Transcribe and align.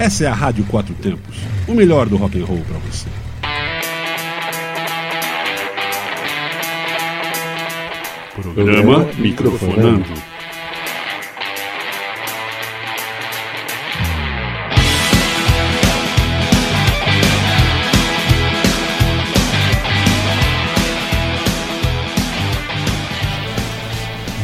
Essa 0.00 0.24
é 0.24 0.26
a 0.28 0.32
Rádio 0.32 0.64
Quatro 0.64 0.94
Tempos, 0.94 1.36
o 1.68 1.74
melhor 1.74 2.08
do 2.08 2.16
rock 2.16 2.40
and 2.40 2.46
roll 2.46 2.62
para 2.66 2.78
você. 2.78 3.06
Programa 8.34 9.06
Microfonando. 9.18 10.06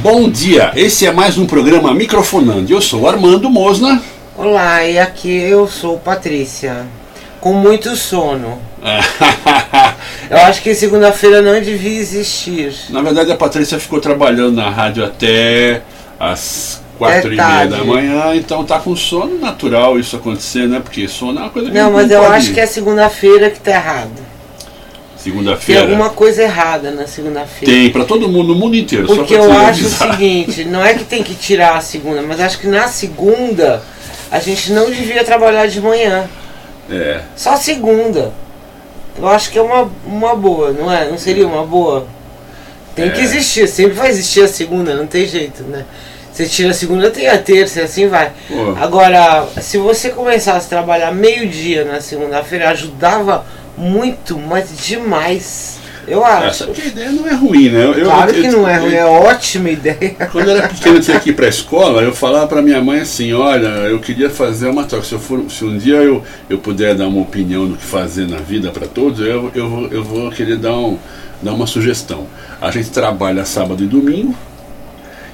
Bom 0.02 0.28
dia, 0.28 0.72
esse 0.76 1.06
é 1.06 1.12
mais 1.12 1.38
um 1.38 1.46
programa 1.46 1.94
Microfonando. 1.94 2.70
Eu 2.70 2.82
sou 2.82 3.08
Armando 3.08 3.48
Mosna. 3.48 4.02
Olá, 4.36 4.84
e 4.84 4.98
aqui 4.98 5.34
eu 5.34 5.66
sou 5.66 5.98
Patrícia, 5.98 6.84
com 7.40 7.52
muito 7.54 7.96
sono. 7.96 8.60
eu 10.30 10.36
acho 10.38 10.60
que 10.62 10.74
segunda-feira 10.74 11.40
não 11.40 11.58
devia 11.60 11.98
existir. 11.98 12.74
Na 12.90 13.00
verdade, 13.00 13.32
a 13.32 13.36
Patrícia 13.36 13.78
ficou 13.80 14.00
trabalhando 14.00 14.52
na 14.56 14.68
rádio 14.68 15.04
até 15.04 15.80
as 16.20 16.82
quatro 16.98 17.30
É 17.30 17.34
e 17.34 17.36
meia 17.36 17.66
da 17.66 17.84
manhã, 17.84 18.34
então 18.34 18.62
tá 18.64 18.78
com 18.78 18.94
sono 18.94 19.38
natural 19.38 19.98
isso 19.98 20.16
acontecer, 20.16 20.68
né? 20.68 20.80
Porque 20.80 21.08
sono 21.08 21.38
é 21.38 21.42
uma 21.42 21.50
coisa 21.50 21.70
que 21.70 21.74
Não, 21.76 21.90
mas 21.92 22.10
eu 22.10 22.20
pode- 22.20 22.34
acho 22.34 22.52
que 22.52 22.60
é 22.60 22.66
segunda-feira 22.66 23.50
que 23.50 23.60
tá 23.60 23.70
errado. 23.72 24.10
Tem 24.14 25.32
segunda-feira. 25.32 25.80
alguma 25.82 26.10
coisa 26.10 26.42
errada 26.42 26.90
na 26.92 27.06
segunda-feira. 27.06 27.74
Tem 27.74 27.90
para 27.90 28.04
todo 28.04 28.28
mundo, 28.28 28.48
no 28.48 28.54
mundo 28.54 28.76
inteiro. 28.76 29.06
Porque 29.06 29.34
eu 29.34 29.50
acho 29.50 29.82
o 29.82 29.86
avisar. 29.86 30.12
seguinte, 30.12 30.64
não 30.64 30.84
é 30.84 30.94
que 30.94 31.02
tem 31.04 31.22
que 31.24 31.34
tirar 31.34 31.76
a 31.76 31.80
segunda, 31.80 32.22
mas 32.22 32.38
acho 32.40 32.58
que 32.60 32.68
na 32.68 32.86
segunda 32.86 33.82
a 34.30 34.38
gente 34.40 34.72
não 34.72 34.90
devia 34.90 35.24
trabalhar 35.24 35.66
de 35.66 35.80
manhã. 35.80 36.28
É. 36.90 37.20
Só 37.34 37.56
segunda. 37.56 38.32
Eu 39.18 39.28
acho 39.28 39.50
que 39.50 39.58
é 39.58 39.62
uma, 39.62 39.90
uma 40.04 40.34
boa, 40.36 40.72
não 40.72 40.92
é? 40.92 41.08
Não 41.08 41.16
seria 41.18 41.46
uma 41.46 41.64
boa? 41.64 42.06
Tem 42.94 43.10
que 43.10 43.20
É. 43.20 43.24
existir, 43.24 43.66
sempre 43.68 43.94
vai 43.94 44.08
existir 44.08 44.42
a 44.42 44.48
segunda, 44.48 44.94
não 44.94 45.06
tem 45.06 45.26
jeito, 45.26 45.62
né? 45.64 45.84
Você 46.32 46.46
tira 46.46 46.70
a 46.70 46.74
segunda, 46.74 47.10
tem 47.10 47.28
a 47.28 47.38
terça, 47.38 47.80
e 47.80 47.82
assim 47.84 48.08
vai. 48.08 48.30
Pô. 48.46 48.74
Agora, 48.78 49.48
se 49.60 49.78
você 49.78 50.10
começasse 50.10 50.66
a 50.66 50.68
trabalhar 50.68 51.10
meio-dia 51.10 51.84
na 51.84 52.00
segunda-feira, 52.00 52.68
ajudava 52.70 53.46
muito, 53.76 54.38
mas 54.38 54.68
demais. 54.76 55.78
Eu 56.06 56.24
acho. 56.24 56.46
Essa 56.64 56.66
que 56.68 56.82
a 56.82 56.86
ideia 56.86 57.10
não 57.10 57.26
é 57.26 57.34
ruim, 57.34 57.68
né? 57.68 57.84
Eu- 57.96 58.04
Claro 58.04 58.30
eu- 58.30 58.42
que 58.42 58.48
não 58.48 58.68
é 58.68 58.76
ruim, 58.76 58.94
é 58.94 59.04
ótima 59.04 59.70
ideia. 59.70 60.14
Quando 60.30 60.48
eu 60.50 60.56
era 60.56 60.68
pequeno, 60.68 60.96
eu 60.96 61.00
tinha 61.00 61.18
que 61.18 61.30
ir 61.30 61.32
para 61.32 61.46
a 61.46 61.48
escola, 61.48 62.02
eu 62.02 62.14
falava 62.14 62.46
para 62.46 62.62
minha 62.62 62.80
mãe 62.80 63.00
assim, 63.00 63.32
olha, 63.32 63.66
eu 63.66 63.98
queria 63.98 64.30
fazer 64.30 64.68
uma 64.68 64.84
troca. 64.84 65.04
Se, 65.04 65.12
eu 65.14 65.18
for, 65.18 65.42
se 65.50 65.64
um 65.64 65.76
dia 65.76 65.96
eu, 65.96 66.22
eu 66.48 66.58
puder 66.58 66.94
dar 66.94 67.08
uma 67.08 67.20
opinião 67.20 67.66
do 67.66 67.76
que 67.76 67.84
fazer 67.84 68.28
na 68.28 68.36
vida 68.38 68.70
para 68.70 68.86
todos, 68.86 69.18
eu, 69.26 69.50
eu, 69.54 69.68
vou, 69.68 69.86
eu 69.88 70.04
vou 70.04 70.30
querer 70.30 70.56
dar, 70.58 70.76
um, 70.76 70.96
dar 71.42 71.52
uma 71.54 71.66
sugestão. 71.66 72.26
A 72.60 72.70
gente 72.70 72.90
trabalha 72.90 73.44
sábado 73.44 73.82
e 73.82 73.86
domingo 73.86 74.34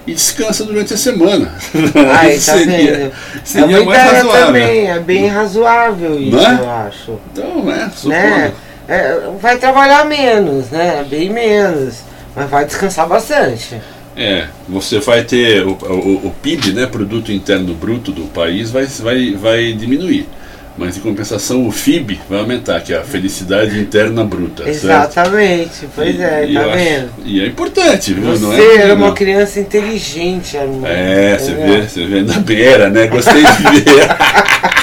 e 0.06 0.14
descansa 0.14 0.64
durante 0.64 0.94
a 0.94 0.96
semana. 0.96 1.52
Isso 2.34 2.46
tá 2.50 2.58
seria, 2.58 2.96
vendo? 2.96 3.12
seria 3.44 3.76
é 3.76 3.80
uma 3.80 3.86
mais 3.86 4.00
ideia 4.00 4.14
razoável. 4.22 4.46
também, 4.46 4.90
é 4.90 4.98
bem 4.98 5.26
razoável 5.28 6.18
isso, 6.20 6.36
Não 6.36 6.46
é? 6.46 6.60
eu 6.60 6.70
acho. 6.70 7.18
Então, 7.32 7.64
né? 7.64 7.90
Supondo. 7.94 8.10
né? 8.18 8.52
É, 8.92 9.18
vai 9.40 9.56
trabalhar 9.58 10.04
menos, 10.04 10.70
né? 10.70 11.04
Bem 11.08 11.30
menos. 11.30 12.00
Mas 12.36 12.50
vai 12.50 12.64
descansar 12.64 13.08
bastante. 13.08 13.80
É, 14.16 14.44
você 14.68 14.98
vai 15.00 15.22
ter 15.24 15.64
o, 15.66 15.70
o, 15.72 16.26
o 16.26 16.34
PIB, 16.42 16.72
né, 16.72 16.86
Produto 16.86 17.32
Interno 17.32 17.72
Bruto 17.74 18.12
do 18.12 18.22
país, 18.26 18.70
vai, 18.70 18.84
vai, 18.84 19.32
vai 19.34 19.72
diminuir. 19.72 20.28
Mas 20.76 20.96
em 20.96 21.00
compensação 21.00 21.66
o 21.66 21.70
FIB 21.72 22.18
vai 22.28 22.40
aumentar, 22.40 22.80
que 22.80 22.92
é 22.94 22.98
a 22.98 23.02
felicidade 23.02 23.78
interna 23.78 24.24
bruta. 24.24 24.64
certo? 24.64 24.74
Exatamente, 24.84 25.88
pois 25.94 26.18
é, 26.18 26.46
E 26.48 26.54
tá 26.54 26.60
eu 26.62 26.70
acho- 26.70 26.78
vendo? 26.78 27.10
e 27.26 27.40
é 27.42 27.46
importante, 27.46 28.14
viu? 28.14 28.24
não 28.24 28.36
Você 28.36 28.60
é? 28.62 28.76
era 28.76 28.94
uma 28.94 29.08
não. 29.08 29.14
criança 29.14 29.60
inteligente, 29.60 30.56
Armando. 30.56 30.86
É, 30.86 31.36
você 31.38 31.50
Entendeu? 31.52 31.80
vê, 31.82 31.88
você 31.88 32.06
vê, 32.06 32.16
ainda 32.18 32.32
bem 32.40 32.60
era, 32.62 32.88
né? 32.90 33.06
Gostei 33.06 33.42
de 33.42 33.80
ver. 33.80 34.08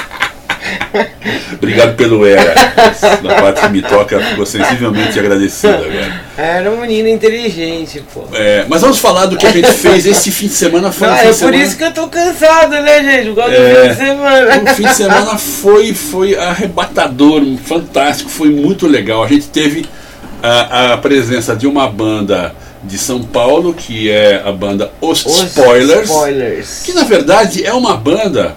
Obrigado 1.54 1.94
pelo 1.96 2.26
era. 2.26 2.54
Da 3.22 3.34
parte 3.40 3.60
que 3.60 3.68
me 3.68 3.82
toca, 3.82 4.20
ficou 4.20 4.46
sensivelmente 4.46 5.18
agradecido 5.18 5.74
agora. 5.74 6.20
Era 6.36 6.70
um 6.70 6.80
menino 6.80 7.08
inteligente, 7.08 8.02
pô. 8.12 8.24
É, 8.32 8.64
mas 8.68 8.80
vamos 8.80 8.98
falar 8.98 9.26
do 9.26 9.36
que 9.36 9.46
a 9.46 9.50
gente 9.50 9.72
fez 9.72 10.06
esse 10.06 10.30
fim 10.30 10.46
de 10.46 10.54
semana. 10.54 10.90
Foi 10.90 11.08
um 11.08 11.12
Ah, 11.12 11.18
é 11.18 11.26
por 11.26 11.34
semana... 11.34 11.56
isso 11.58 11.76
que 11.76 11.84
eu 11.84 11.92
tô 11.92 12.08
cansado, 12.08 12.70
né, 12.70 13.02
gente? 13.02 13.26
Por 13.28 13.36
causa 13.36 13.54
É. 13.54 13.88
do 13.88 13.88
fim 13.88 13.88
de 13.88 13.96
semana. 13.96 14.62
O 14.72 14.74
fim 14.74 14.82
de 14.84 14.94
semana 14.94 15.38
foi, 15.38 15.94
foi 15.94 16.36
arrebatador, 16.36 17.42
fantástico, 17.64 18.30
foi 18.30 18.48
muito 18.50 18.86
legal. 18.86 19.22
A 19.24 19.28
gente 19.28 19.48
teve 19.48 19.86
a, 20.42 20.94
a 20.94 20.98
presença 20.98 21.54
de 21.54 21.66
uma 21.66 21.88
banda 21.88 22.54
de 22.82 22.96
São 22.96 23.22
Paulo, 23.22 23.74
que 23.74 24.10
é 24.10 24.42
a 24.44 24.50
banda 24.50 24.90
Os, 25.02 25.24
Os 25.26 25.42
Spoilers, 25.42 26.08
Spoilers. 26.08 26.82
que 26.82 26.94
na 26.94 27.04
verdade 27.04 27.64
é 27.64 27.74
uma 27.74 27.94
banda 27.94 28.56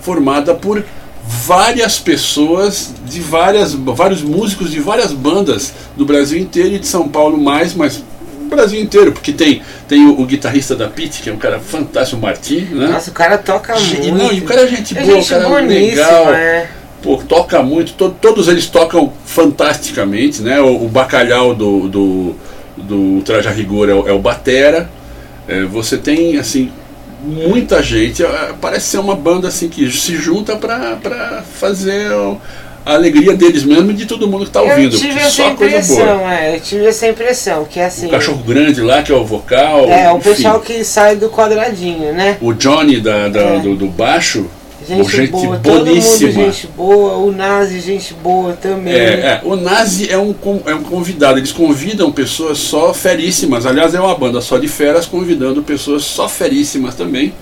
formada 0.00 0.54
por 0.54 0.84
várias 1.28 1.98
pessoas 1.98 2.92
de 3.04 3.20
várias 3.20 3.72
vários 3.74 4.22
músicos 4.22 4.70
de 4.70 4.80
várias 4.80 5.12
bandas 5.12 5.72
do 5.96 6.04
Brasil 6.04 6.38
inteiro 6.38 6.74
e 6.74 6.78
de 6.78 6.86
São 6.86 7.08
Paulo 7.08 7.36
mais, 7.38 7.74
mas 7.74 8.02
Brasil 8.48 8.80
inteiro, 8.80 9.10
porque 9.12 9.32
tem 9.32 9.60
tem 9.88 10.06
o, 10.06 10.20
o 10.20 10.24
guitarrista 10.24 10.76
da 10.76 10.86
Pit, 10.88 11.20
que 11.20 11.28
é 11.28 11.32
um 11.32 11.36
cara 11.36 11.58
fantástico, 11.58 12.16
o 12.18 12.22
Martim, 12.22 12.60
né? 12.72 12.86
Nossa, 12.88 13.10
o 13.10 13.12
cara 13.12 13.36
toca 13.38 13.74
muito. 13.78 14.12
não, 14.12 14.32
e 14.32 14.38
o 14.40 14.44
cara 14.44 14.62
é 14.62 14.68
gente 14.68 14.96
É 14.96 15.02
boa, 15.02 15.16
gente 15.16 15.26
o 15.34 15.40
cara 15.40 15.58
é 15.62 15.62
legal. 15.66 16.32
é. 16.34 16.68
Pô, 17.02 17.16
toca 17.18 17.62
muito, 17.62 17.92
to- 17.94 18.14
todos 18.20 18.48
eles 18.48 18.66
tocam 18.66 19.12
fantasticamente, 19.24 20.42
né? 20.42 20.60
O, 20.60 20.84
o 20.84 20.88
bacalhau 20.88 21.54
do, 21.54 21.88
do, 21.88 22.34
do 22.76 23.20
Traja 23.24 23.50
Rigor 23.50 23.88
é, 23.88 23.94
o- 23.94 24.08
é 24.08 24.12
o 24.12 24.18
Batera. 24.18 24.88
É, 25.48 25.64
você 25.64 25.96
tem, 25.96 26.36
assim, 26.38 26.70
muita 27.26 27.82
gente. 27.82 28.22
é, 28.24 28.52
Parece 28.60 28.86
ser 28.86 28.98
uma 28.98 29.14
banda 29.16 29.48
assim 29.48 29.68
que 29.68 29.90
se 29.90 30.16
junta 30.16 30.56
pra, 30.56 30.96
pra 31.02 31.42
fazer 31.58 32.10
o- 32.12 32.40
a 32.84 32.94
alegria 32.94 33.34
deles 33.34 33.64
mesmo 33.64 33.90
e 33.90 33.94
de 33.94 34.06
todo 34.06 34.28
mundo 34.28 34.44
que 34.44 34.50
tá 34.52 34.62
ouvindo. 34.62 34.94
Eu 34.94 35.00
tive 35.00 35.18
essa 35.18 35.42
impressão, 35.46 36.30
é. 36.30 36.54
Eu 36.56 36.60
tive 36.60 36.86
essa 36.86 37.08
impressão, 37.08 37.64
que 37.64 37.80
é 37.80 37.86
assim. 37.86 38.06
O 38.06 38.10
cachorro 38.10 38.42
grande 38.46 38.80
lá, 38.80 39.02
que 39.02 39.10
é 39.10 39.14
o 39.16 39.24
vocal. 39.24 39.86
É, 39.90 40.12
o 40.12 40.18
enfim. 40.18 40.30
pessoal 40.30 40.60
que 40.60 40.84
sai 40.84 41.16
do 41.16 41.28
quadradinho, 41.28 42.12
né? 42.12 42.36
O 42.40 42.52
Johnny 42.52 43.00
da, 43.00 43.28
da- 43.28 43.40
É. 43.40 43.58
do, 43.58 43.74
do 43.74 43.86
baixo. 43.88 44.46
Gente, 44.86 45.16
gente 45.16 45.30
boa, 45.30 45.58
todo 45.58 45.84
boníssima. 45.84 46.32
mundo 46.32 46.52
gente 46.52 46.66
boa, 46.68 47.16
o 47.16 47.32
Nazi 47.32 47.80
gente 47.80 48.14
boa 48.14 48.52
também. 48.52 48.94
É, 48.94 48.98
é, 48.98 49.40
o 49.42 49.56
Nazi 49.56 50.08
é 50.10 50.16
um, 50.16 50.34
é 50.64 50.74
um 50.74 50.82
convidado, 50.82 51.38
eles 51.38 51.50
convidam 51.50 52.12
pessoas 52.12 52.58
só 52.58 52.94
feríssimas. 52.94 53.66
Aliás, 53.66 53.94
é 53.94 54.00
uma 54.00 54.14
banda 54.16 54.40
só 54.40 54.58
de 54.58 54.68
feras 54.68 55.06
convidando 55.06 55.62
pessoas 55.62 56.04
só 56.04 56.28
feríssimas 56.28 56.94
também. 56.94 57.34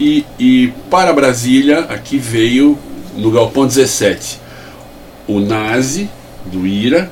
E, 0.00 0.24
e 0.38 0.72
para 0.90 1.12
Brasília, 1.12 1.80
aqui 1.80 2.16
veio 2.18 2.78
no 3.16 3.30
Galpão 3.30 3.66
17 3.66 4.46
o 5.26 5.40
Nazi 5.40 6.08
do 6.46 6.66
Ira, 6.66 7.10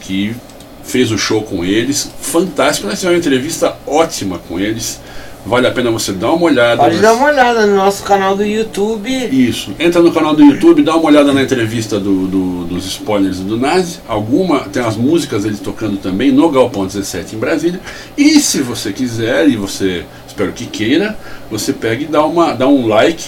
que 0.00 0.34
fez 0.82 1.10
o 1.10 1.18
show 1.18 1.42
com 1.42 1.64
eles. 1.64 2.10
Fantástico, 2.20 2.86
nós 2.86 2.98
tivemos 2.98 3.18
uma 3.18 3.26
entrevista 3.26 3.76
ótima 3.86 4.38
com 4.48 4.58
eles. 4.58 5.00
Vale 5.46 5.66
a 5.66 5.70
pena 5.70 5.90
você 5.90 6.10
dar 6.12 6.32
uma 6.32 6.46
olhada. 6.46 6.78
Pode 6.78 6.98
dar 7.00 7.12
uma 7.12 7.26
olhada 7.26 7.66
no 7.66 7.76
nosso 7.76 8.02
canal 8.02 8.34
do 8.34 8.42
YouTube. 8.44 9.10
isso. 9.30 9.72
Entra 9.78 10.00
no 10.00 10.10
canal 10.10 10.34
do 10.34 10.42
YouTube, 10.42 10.82
dá 10.82 10.96
uma 10.96 11.04
olhada 11.06 11.34
na 11.34 11.42
entrevista 11.42 12.00
do, 12.00 12.26
do- 12.26 12.64
dos 12.64 12.86
spoilers 12.86 13.40
do 13.40 13.58
Nazi. 13.58 14.00
Alguma, 14.08 14.60
tem 14.60 14.82
as 14.82 14.96
músicas 14.96 15.42
dele 15.44 15.58
tocando 15.62 15.98
também 15.98 16.32
no 16.32 16.48
Galpão 16.48 16.86
17 16.86 17.36
em 17.36 17.38
Brasília. 17.38 17.78
E 18.16 18.40
se 18.40 18.62
você 18.62 18.90
quiser, 18.90 19.46
e 19.46 19.54
você 19.56 20.06
espero 20.26 20.50
que 20.52 20.64
queira, 20.64 21.14
você 21.50 21.74
pega 21.74 22.04
e 22.04 22.06
dá, 22.06 22.24
uma, 22.24 22.54
dá 22.54 22.66
um 22.66 22.86
like. 22.86 23.24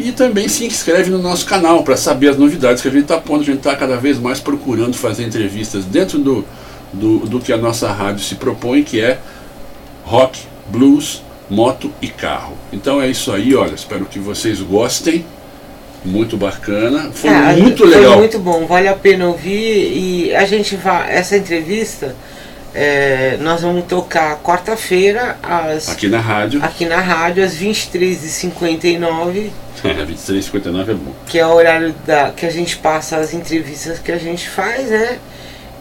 E 0.00 0.12
também 0.12 0.48
se 0.48 0.64
inscreve 0.64 1.10
no 1.10 1.18
nosso 1.18 1.44
canal 1.44 1.82
para 1.84 1.96
saber 1.96 2.28
as 2.30 2.38
novidades 2.38 2.80
que 2.80 2.88
a 2.88 2.90
gente 2.90 3.02
está 3.02 3.18
pondo. 3.18 3.42
A 3.42 3.44
gente 3.44 3.58
está 3.58 3.76
cada 3.76 3.96
vez 3.98 4.18
mais 4.18 4.40
procurando 4.40 4.94
fazer 4.96 5.24
entrevistas 5.24 5.84
dentro 5.84 6.18
do, 6.18 6.42
do, 6.90 7.18
do 7.18 7.38
que 7.38 7.52
a 7.52 7.58
nossa 7.58 7.92
rádio 7.92 8.24
se 8.24 8.34
propõe, 8.36 8.82
que 8.82 8.98
é 8.98 9.18
rock, 10.04 10.40
blues, 10.68 11.22
moto 11.54 11.90
e 12.02 12.08
carro. 12.08 12.54
Então 12.72 13.00
é 13.00 13.08
isso 13.08 13.30
aí, 13.32 13.54
olha, 13.54 13.74
espero 13.74 14.04
que 14.06 14.18
vocês 14.18 14.60
gostem. 14.60 15.24
Muito 16.04 16.36
bacana. 16.36 17.10
Foi 17.14 17.30
É, 17.30 17.56
muito 17.56 17.84
legal. 17.86 18.12
Foi 18.12 18.16
muito 18.18 18.38
bom, 18.38 18.66
vale 18.66 18.88
a 18.88 18.94
pena 18.94 19.26
ouvir. 19.26 19.92
E 19.96 20.34
a 20.34 20.44
gente 20.44 20.76
vai. 20.76 21.10
Essa 21.16 21.34
entrevista 21.38 22.14
é, 22.74 23.38
nós 23.40 23.62
vamos 23.62 23.84
tocar 23.86 24.36
quarta-feira 24.42 25.38
às 25.42 25.88
Aqui 25.88 26.06
na 26.08 26.20
rádio. 26.20 26.62
aqui 26.62 26.84
na 26.84 27.00
rádio 27.00 27.42
às 27.42 27.54
23h59, 27.56 29.50
23,59 29.82 30.88
é 30.88 30.94
bom. 30.94 31.12
que 31.26 31.38
é 31.38 31.46
o 31.46 31.54
horário 31.54 31.94
da, 32.06 32.30
que 32.32 32.44
a 32.44 32.50
gente 32.50 32.76
passa 32.76 33.16
as 33.16 33.32
entrevistas 33.32 33.98
que 33.98 34.12
a 34.12 34.18
gente 34.18 34.48
faz, 34.48 34.90
né? 34.90 35.18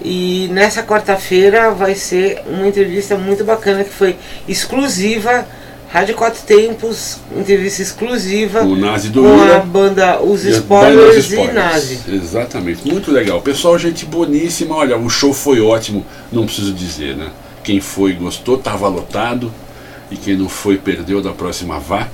E 0.03 0.49
nessa 0.51 0.83
quarta-feira 0.83 1.71
vai 1.71 1.95
ser 1.95 2.41
uma 2.47 2.67
entrevista 2.67 3.17
muito 3.17 3.43
bacana 3.43 3.83
que 3.83 3.89
foi 3.91 4.15
exclusiva 4.47 5.45
Rádio 5.93 6.15
Quatro 6.15 6.41
Tempos, 6.41 7.19
entrevista 7.37 7.83
exclusiva 7.83 8.63
O 8.63 8.75
Nazi 8.75 9.09
do 9.09 9.21
com 9.21 9.39
a 9.39 9.45
Ira. 9.45 9.59
banda 9.59 10.19
Os 10.23 10.43
a 10.43 10.49
Spoilers 10.49 11.31
e. 11.31 11.51
Nazi. 11.51 11.99
Exatamente, 12.11 12.87
muito 12.91 13.11
legal. 13.11 13.39
Pessoal, 13.43 13.77
gente 13.77 14.03
boníssima. 14.03 14.75
Olha, 14.75 14.97
o 14.97 15.07
show 15.07 15.31
foi 15.31 15.61
ótimo, 15.61 16.03
não 16.31 16.45
preciso 16.47 16.73
dizer, 16.73 17.15
né? 17.15 17.29
Quem 17.63 17.79
foi 17.79 18.13
gostou, 18.13 18.55
estava 18.55 18.87
lotado. 18.87 19.53
E 20.09 20.17
quem 20.17 20.35
não 20.35 20.49
foi, 20.49 20.79
perdeu 20.79 21.21
da 21.21 21.31
próxima 21.31 21.79
vá. 21.79 22.07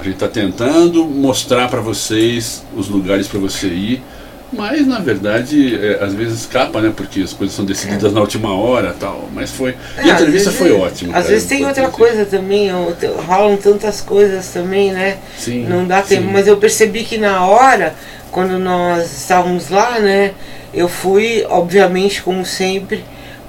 A 0.00 0.02
gente 0.02 0.14
está 0.14 0.28
tentando 0.28 1.04
mostrar 1.04 1.68
para 1.68 1.82
vocês 1.82 2.64
os 2.74 2.88
lugares 2.88 3.28
para 3.28 3.38
você 3.38 3.66
ir. 3.66 4.02
Mas 4.52 4.86
na 4.86 5.00
verdade, 5.00 5.74
é, 5.74 6.02
às 6.02 6.14
vezes 6.14 6.40
escapa, 6.40 6.80
né? 6.80 6.92
Porque 6.96 7.20
as 7.20 7.32
coisas 7.32 7.54
são 7.56 7.64
decididas 7.64 8.12
na 8.12 8.20
última 8.20 8.54
hora 8.54 8.94
tal. 8.98 9.28
Mas 9.34 9.50
foi. 9.50 9.70
E 9.70 10.08
É, 10.08 10.10
a 10.12 10.14
às 10.14 10.20
entrevista 10.20 10.50
vezes- 10.50 10.54
foi 10.58 10.72
ótima. 10.72 11.10
Às 11.16 11.22
cara, 11.24 11.34
vezes 11.34 11.48
tem 11.48 11.64
outra 11.66 11.84
importante. 11.84 12.08
coisa 12.14 12.24
também, 12.26 12.70
te- 12.98 13.06
rolam 13.06 13.56
tantas 13.56 14.00
coisas 14.00 14.48
também, 14.48 14.92
né? 14.92 15.18
Sim, 15.36 15.64
Não 15.64 15.84
dá 15.86 16.00
tempo. 16.00 16.22
sim. 16.26 16.32
Mas 16.32 16.46
eu 16.46 16.56
percebi 16.58 17.02
que 17.04 17.18
na 17.18 17.44
hora, 17.44 17.94
quando 18.30 18.58
nós 18.58 19.12
estávamos 19.20 19.68
lá, 19.68 19.98
né? 19.98 20.32
Eu 20.72 20.88
fui, 20.88 21.44
obviamente, 21.48 22.22
como 22.22 22.44
sempre, 22.44 23.02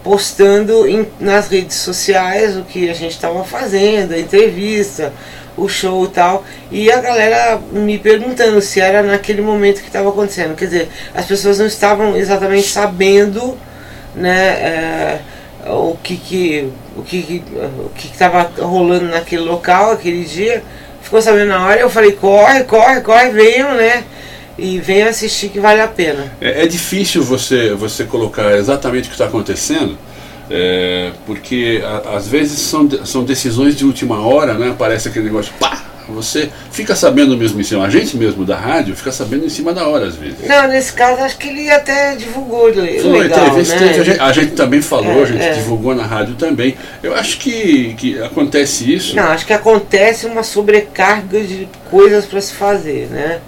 postando 0.03 0.87
em- 0.87 1.05
nas 1.19 1.49
redes 1.49 1.75
sociais 1.77 2.55
o 2.57 2.63
que 2.63 2.89
a 2.89 2.93
gente 2.93 3.11
estava 3.11 3.43
fazendo, 3.43 4.13
a 4.13 4.19
entrevista, 4.19 5.11
o 5.57 5.67
show 5.67 6.05
e 6.05 6.09
tal. 6.09 6.45
E 6.71 6.91
a 6.91 7.01
galera 7.01 7.59
me 7.71 7.97
perguntando 7.97 8.61
se 8.61 8.79
era 8.79 9.01
naquele 9.01 9.41
momento 9.41 9.81
que 9.81 9.87
estava 9.87 10.09
acontecendo. 10.09 10.55
Quer 10.55 10.65
dizer, 10.65 10.89
as 11.13 11.25
pessoas 11.25 11.59
não 11.59 11.65
estavam 11.65 12.15
exatamente 12.15 12.67
sabendo, 12.67 13.57
né? 14.15 14.37
é, 14.37 15.19
o 15.69 15.97
que 16.01 16.15
que 16.17 16.69
o 16.95 17.03
que 17.03 17.43
o 17.85 17.89
que 17.89 18.07
estava 18.07 18.49
rolando 18.59 19.05
naquele 19.05 19.41
local 19.41 19.91
aquele 19.91 20.23
dia 20.23 20.63
ficou 21.01 21.21
sabendo 21.21 21.49
na 21.49 21.65
hora 21.65 21.79
eu 21.79 21.89
falei 21.89 22.13
corre 22.13 22.63
corre 22.63 23.01
corre 23.01 23.29
venham 23.31 23.73
né 23.75 24.03
e 24.57 24.79
venham 24.79 25.09
assistir 25.09 25.49
que 25.49 25.59
vale 25.59 25.81
a 25.81 25.87
pena 25.87 26.31
É, 26.41 26.63
é 26.63 26.67
difícil 26.67 27.21
você, 27.23 27.73
você 27.73 28.03
colocar 28.05 28.57
exatamente 28.57 29.05
o 29.05 29.07
que 29.09 29.13
está 29.15 29.25
acontecendo, 29.25 29.97
é, 30.49 31.11
porque 31.25 31.81
a- 31.83 32.15
às 32.17 32.27
vezes 32.27 32.59
são, 32.59 32.89
são 33.05 33.23
decisões 33.23 33.75
de 33.75 33.85
última 33.85 34.19
hora, 34.25 34.53
né? 34.53 34.75
Parece 34.77 35.07
aquele 35.09 35.25
negócio, 35.25 35.53
pá! 35.59 35.83
Você 36.09 36.49
fica 36.71 36.95
sabendo 36.95 37.35
mesmo 37.35 37.59
em 37.59 37.65
cima, 37.65 37.85
a 37.85 37.89
gente 37.89 38.15
mesmo 38.15 38.45
da 38.45 38.55
rádio 38.55 38.95
fica 38.95 39.11
sabendo 39.11 39.45
em 39.45 39.49
cima 39.49 39.73
da 39.73 39.85
hora 39.89 40.05
às 40.07 40.15
vezes. 40.15 40.47
não 40.47 40.65
nesse 40.69 40.93
caso 40.93 41.21
acho 41.21 41.37
que 41.37 41.49
ele 41.49 41.69
até 41.69 42.15
divulgou 42.15 42.71
Foi, 43.01 43.23
legal 43.23 43.43
teve, 43.53 43.67
né 43.69 43.77
teve, 43.77 43.99
a, 43.99 44.03
gente, 44.05 44.19
a 44.21 44.31
gente 44.31 44.51
também 44.53 44.81
falou, 44.81 45.19
É, 45.19 45.23
a 45.23 45.25
gente 45.25 45.41
é. 45.43 45.51
divulgou 45.55 45.93
na 45.93 46.05
rádio 46.05 46.35
também. 46.35 46.77
Eu 47.03 47.13
acho 47.13 47.37
que, 47.39 47.93
que 47.95 48.23
acontece 48.23 48.89
isso. 48.93 49.17
não 49.17 49.23
acho 49.23 49.45
que 49.45 49.51
acontece 49.51 50.25
uma 50.25 50.43
sobrecarga 50.43 51.41
de 51.41 51.67
coisas 51.91 52.25
para 52.25 52.39
se 52.39 52.53
fazer 52.53 53.09
né 53.11 53.41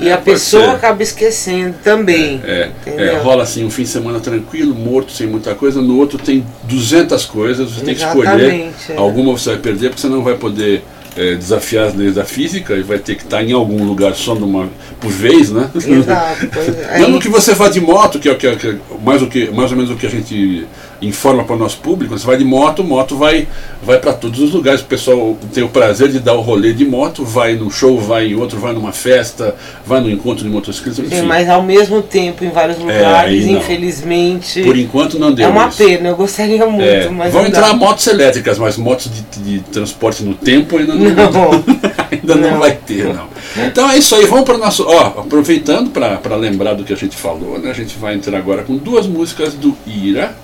e 0.00 0.08
É, 0.08 0.12
a 0.12 0.16
pode 0.16 0.30
pessoa 0.30 0.64
ser. 0.64 0.70
acaba 0.70 1.02
esquecendo 1.02 1.74
também 1.84 2.40
É, 2.44 2.52
é, 2.52 2.70
entendeu? 2.90 3.22
rola 3.22 3.42
assim 3.42 3.64
um 3.64 3.70
fim 3.70 3.82
de 3.82 3.88
semana 3.88 4.20
tranquilo, 4.20 4.74
morto, 4.74 5.12
sem 5.12 5.26
muita 5.26 5.54
coisa, 5.54 5.80
no 5.82 5.98
outro 5.98 6.18
tem 6.18 6.44
200 6.64 7.24
coisas, 7.26 7.70
você 7.70 7.84
tem 7.84 7.94
que 7.94 8.02
escolher. 8.02 8.28
Exatamente, 8.40 8.92
é. 8.92 8.96
Alguma 8.96 9.32
você 9.32 9.50
vai 9.50 9.58
perder 9.58 9.88
porque 9.90 10.00
você 10.02 10.08
não 10.08 10.22
vai 10.22 10.34
poder 10.34 10.82
é, 11.16 11.34
desafiar 11.34 11.88
as 11.88 11.94
leis 11.94 12.14
da 12.14 12.24
física 12.24 12.74
e 12.74 12.82
vai 12.82 12.98
ter 12.98 13.16
que 13.16 13.24
estar 13.24 13.42
em 13.42 13.52
algum 13.52 13.82
lugar 13.84 14.14
só 14.14 14.34
numa, 14.34 14.68
por 15.00 15.10
vez, 15.10 15.50
né? 15.50 15.68
Exato, 15.74 16.46
é. 16.90 16.98
Mesmo 17.00 17.18
que 17.20 17.28
você 17.28 17.52
vá 17.52 17.68
de 17.68 17.80
moto, 17.80 18.18
que 18.20 18.28
é, 18.28 18.32
o 18.32 18.36
que 18.36 18.46
é- 18.46 18.54
que 18.54 18.68
é 18.68 18.76
mais, 19.04 19.20
o 19.20 19.26
que, 19.26 19.50
mais 19.50 19.70
ou 19.72 19.76
menos 19.76 19.90
o 19.90 19.96
que 19.96 20.06
a 20.06 20.10
gente 20.10 20.66
informa 21.02 21.44
para 21.44 21.56
o 21.56 21.58
nosso 21.58 21.78
público, 21.78 22.18
você 22.18 22.26
vai 22.26 22.36
de 22.36 22.44
moto, 22.44 22.84
moto 22.84 23.16
vai, 23.16 23.48
vai 23.82 23.98
para 23.98 24.12
todos 24.12 24.40
os 24.40 24.52
lugares. 24.52 24.80
O 24.80 24.84
pessoal 24.84 25.36
tem 25.52 25.62
o 25.62 25.68
prazer 25.68 26.08
de 26.10 26.18
dar 26.18 26.34
o 26.34 26.40
rolê 26.40 26.72
de 26.72 26.84
moto, 26.84 27.24
vai 27.24 27.54
no 27.54 27.70
show, 27.70 27.98
vai 27.98 28.26
em 28.28 28.34
outro, 28.34 28.58
vai 28.58 28.72
numa 28.72 28.92
festa, 28.92 29.54
vai 29.86 30.00
no 30.00 30.10
encontro 30.10 30.44
de 30.44 30.50
motociclistas, 30.50 31.08
Sim, 31.08 31.22
mas 31.22 31.48
ao 31.48 31.62
mesmo 31.62 32.02
tempo 32.02 32.44
em 32.44 32.50
vários 32.50 32.76
aí 32.78 32.82
lugares, 32.84 33.46
não. 33.46 33.58
infelizmente. 33.58 34.62
Por 34.62 34.76
enquanto 34.76 35.18
não 35.18 35.32
deu 35.32 35.46
é 35.46 35.48
uma 35.48 35.68
isso. 35.68 35.78
pena, 35.78 36.08
eu 36.08 36.16
gostaria 36.16 36.66
muito, 36.66 36.84
É, 36.84 37.08
mas 37.08 37.32
vão 37.32 37.46
entrar 37.46 37.68
dá. 37.68 37.74
motos 37.74 38.06
elétricas, 38.06 38.58
mas 38.58 38.76
motos 38.76 39.10
de, 39.10 39.40
de 39.42 39.60
transporte 39.60 40.22
no 40.22 40.34
tempo 40.34 40.76
ainda 40.78 40.94
não, 40.94 41.10
Não. 41.10 41.50
ainda 42.10 42.34
não, 42.34 42.50
Não. 42.52 42.58
vai 42.58 42.72
ter, 42.72 43.04
não. 43.12 43.28
Então 43.66 43.90
é 43.90 43.96
isso 43.98 44.14
aí, 44.14 44.26
vamos 44.26 44.44
para 44.44 44.54
o 44.54 44.58
nosso. 44.58 44.84
Ó, 44.86 45.20
aproveitando 45.20 45.90
para 45.90 46.36
lembrar 46.36 46.74
do 46.74 46.84
que 46.84 46.92
a 46.92 46.96
gente 46.96 47.16
falou, 47.16 47.58
né? 47.58 47.70
A 47.70 47.74
gente 47.74 47.96
vai 47.98 48.14
entrar 48.14 48.36
agora 48.38 48.62
com 48.62 48.76
duas 48.76 49.06
músicas 49.06 49.54
do 49.54 49.76
Ira. 49.86 50.34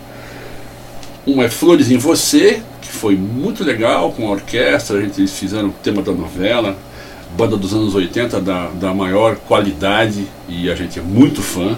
Uma 1.26 1.46
é 1.46 1.48
Flores 1.48 1.90
em 1.90 1.98
Você, 1.98 2.62
que 2.80 2.86
foi 2.86 3.16
muito 3.16 3.64
legal 3.64 4.12
com 4.12 4.28
a 4.28 4.30
orquestra, 4.30 4.98
eles 4.98 5.36
fizeram 5.36 5.70
o 5.70 5.74
tema 5.82 6.00
da 6.00 6.12
novela, 6.12 6.78
banda 7.36 7.56
dos 7.56 7.74
anos 7.74 7.96
80 7.96 8.40
da, 8.40 8.68
da 8.68 8.94
maior 8.94 9.34
qualidade 9.34 10.24
e 10.48 10.70
a 10.70 10.76
gente 10.76 11.00
é 11.00 11.02
muito 11.02 11.42
fã. 11.42 11.76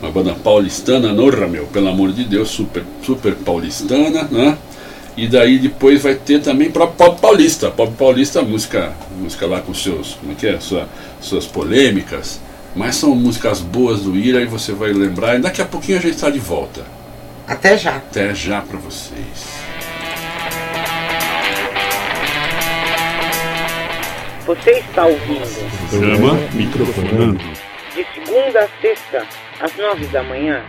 Uma 0.00 0.10
banda 0.10 0.32
paulistana, 0.32 1.12
norra 1.12 1.46
meu, 1.46 1.66
pelo 1.66 1.88
amor 1.88 2.10
de 2.10 2.24
Deus, 2.24 2.48
super, 2.48 2.82
super 3.02 3.34
paulistana, 3.34 4.22
né? 4.30 4.56
E 5.14 5.28
daí 5.28 5.58
depois 5.58 6.02
vai 6.02 6.14
ter 6.14 6.40
também 6.40 6.70
para 6.70 6.86
pop 6.86 7.20
paulista, 7.20 7.70
pop 7.70 7.92
paulista, 7.98 8.40
música, 8.40 8.94
música 9.20 9.46
lá 9.46 9.60
com 9.60 9.74
seus, 9.74 10.14
como 10.14 10.32
é 10.32 10.34
que 10.34 10.46
é, 10.46 10.58
Sua, 10.58 10.88
suas 11.20 11.44
polêmicas, 11.44 12.40
mas 12.74 12.96
são 12.96 13.14
músicas 13.14 13.60
boas 13.60 14.00
do 14.00 14.16
Ira 14.16 14.40
e 14.40 14.46
você 14.46 14.72
vai 14.72 14.90
lembrar. 14.90 15.36
E 15.36 15.42
daqui 15.42 15.60
a 15.60 15.66
pouquinho 15.66 15.98
a 15.98 16.00
gente 16.00 16.14
está 16.14 16.30
de 16.30 16.38
volta. 16.38 17.03
Até 17.46 17.76
já. 17.76 17.96
Até 17.96 18.34
já 18.34 18.62
para 18.62 18.78
vocês. 18.78 19.54
Você 24.46 24.70
está 24.72 25.06
ouvindo 25.06 25.88
Programa 25.88 26.34
Microfonando. 26.52 27.38
de 27.94 28.06
segunda 28.14 28.60
a 28.60 28.68
sexta, 28.80 29.26
às 29.60 29.74
nove 29.76 30.06
da 30.06 30.22
manhã. 30.22 30.62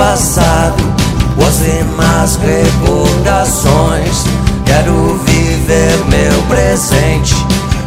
Passado, 0.00 0.82
você 1.36 1.84
mais 1.94 2.36
recordações. 2.36 4.24
Quero 4.64 5.20
viver 5.26 5.98
meu 6.08 6.42
presente 6.44 7.34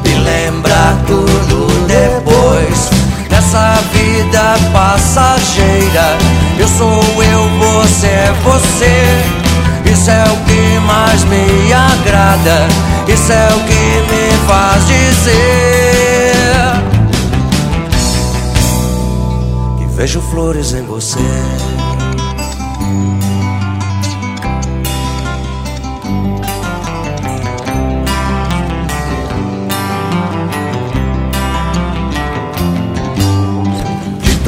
e 0.06 0.14
lembrar 0.20 0.96
tudo 1.08 1.68
depois. 1.88 2.92
Nessa 3.32 3.82
vida 3.92 4.60
passageira, 4.72 6.16
eu 6.60 6.68
sou 6.68 7.02
eu, 7.24 7.50
você 7.58 8.06
é 8.06 8.34
você. 8.44 9.92
Isso 9.92 10.12
é 10.12 10.24
o 10.24 10.38
que 10.46 10.80
mais 10.86 11.24
me 11.24 11.74
agrada, 11.74 12.68
isso 13.08 13.32
é 13.32 13.48
o 13.56 13.60
que 13.62 14.14
me 14.14 14.48
faz 14.48 14.86
dizer. 14.86 16.34
que 19.80 19.86
vejo 19.96 20.22
flores 20.22 20.74
em 20.74 20.84
você. 20.84 21.73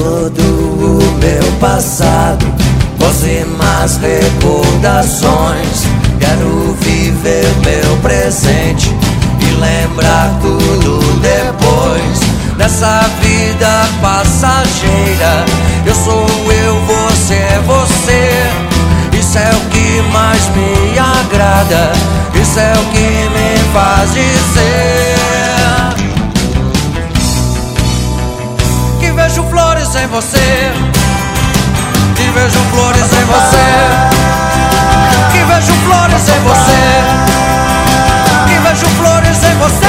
Todo 0.05 0.39
o 0.39 1.17
meu 1.17 1.51
passado, 1.59 2.45
mais 3.57 3.97
recordações. 3.97 5.83
Quero 6.19 6.75
viver 6.79 7.47
meu 7.65 7.97
presente 7.97 8.93
e 9.39 9.45
lembrar 9.59 10.37
tudo 10.41 10.99
depois. 11.21 12.19
Nessa 12.55 13.09
vida 13.19 13.87
passageira, 13.99 15.43
eu 15.85 15.95
sou 15.95 16.27
eu, 16.51 16.79
você 16.85 17.33
é 17.33 17.63
você. 17.65 19.17
Isso 19.17 19.37
é 19.39 19.49
o 19.55 19.69
que 19.71 20.01
mais 20.13 20.47
me 20.49 20.99
agrada, 20.99 21.91
isso 22.39 22.59
é 22.59 22.73
o 22.73 22.85
que 22.91 23.29
me 23.33 23.73
faz 23.73 24.13
dizer. 24.13 25.44
Flores 29.95 30.03
em 30.03 30.07
você, 30.07 30.71
que 32.15 32.29
vejo 32.31 32.59
flores 32.69 33.13
em 33.13 33.25
você, 33.25 33.65
que 35.31 35.43
vejo 35.45 35.73
flores 35.85 36.27
em 36.27 36.39
você, 36.43 36.81
que 38.47 38.59
vejo 38.59 38.87
flores 38.97 39.43
em 39.43 39.55
você. 39.57 39.85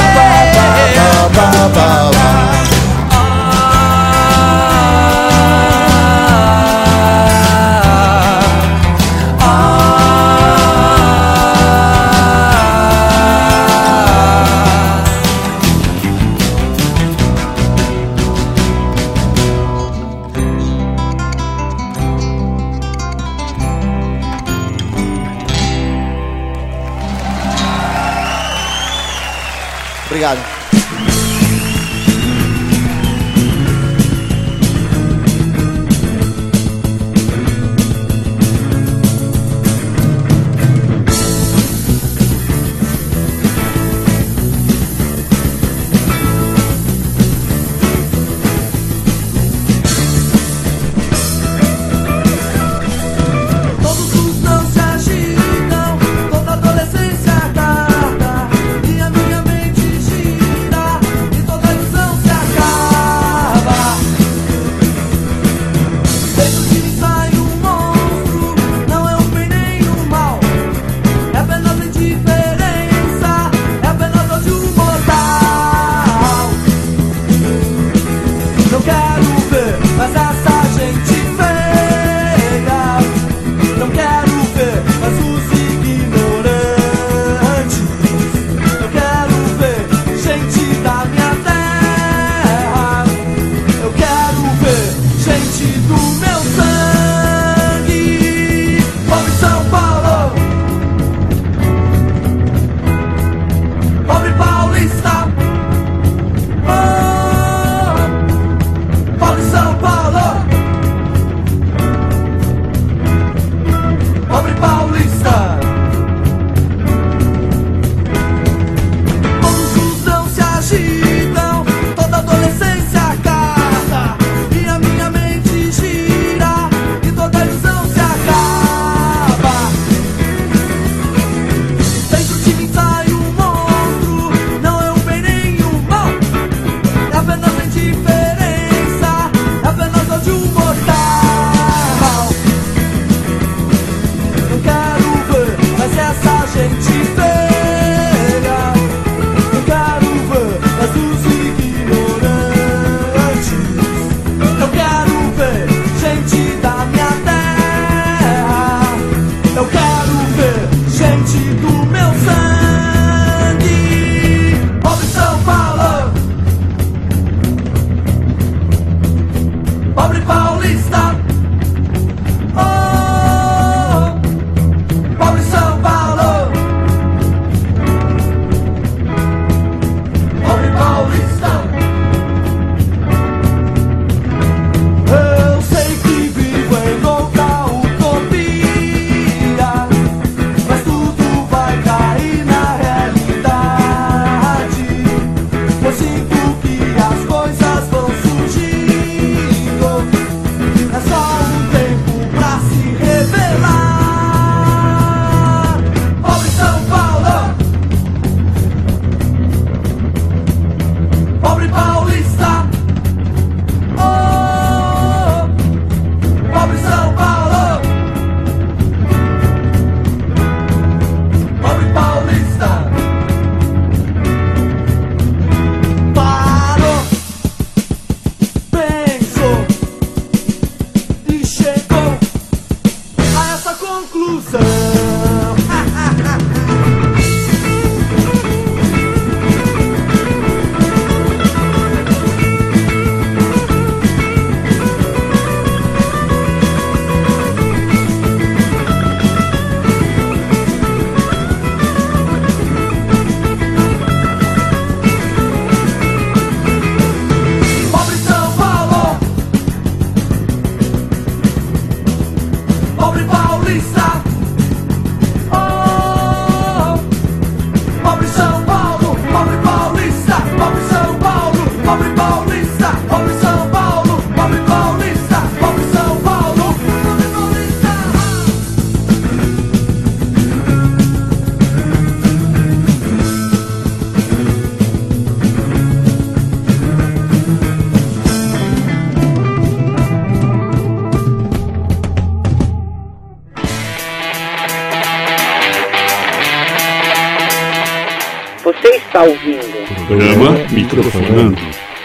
está 299.17 299.23
ouvindo. 299.23 300.07
Programa 300.07 300.51
Microfonando. 300.71 301.57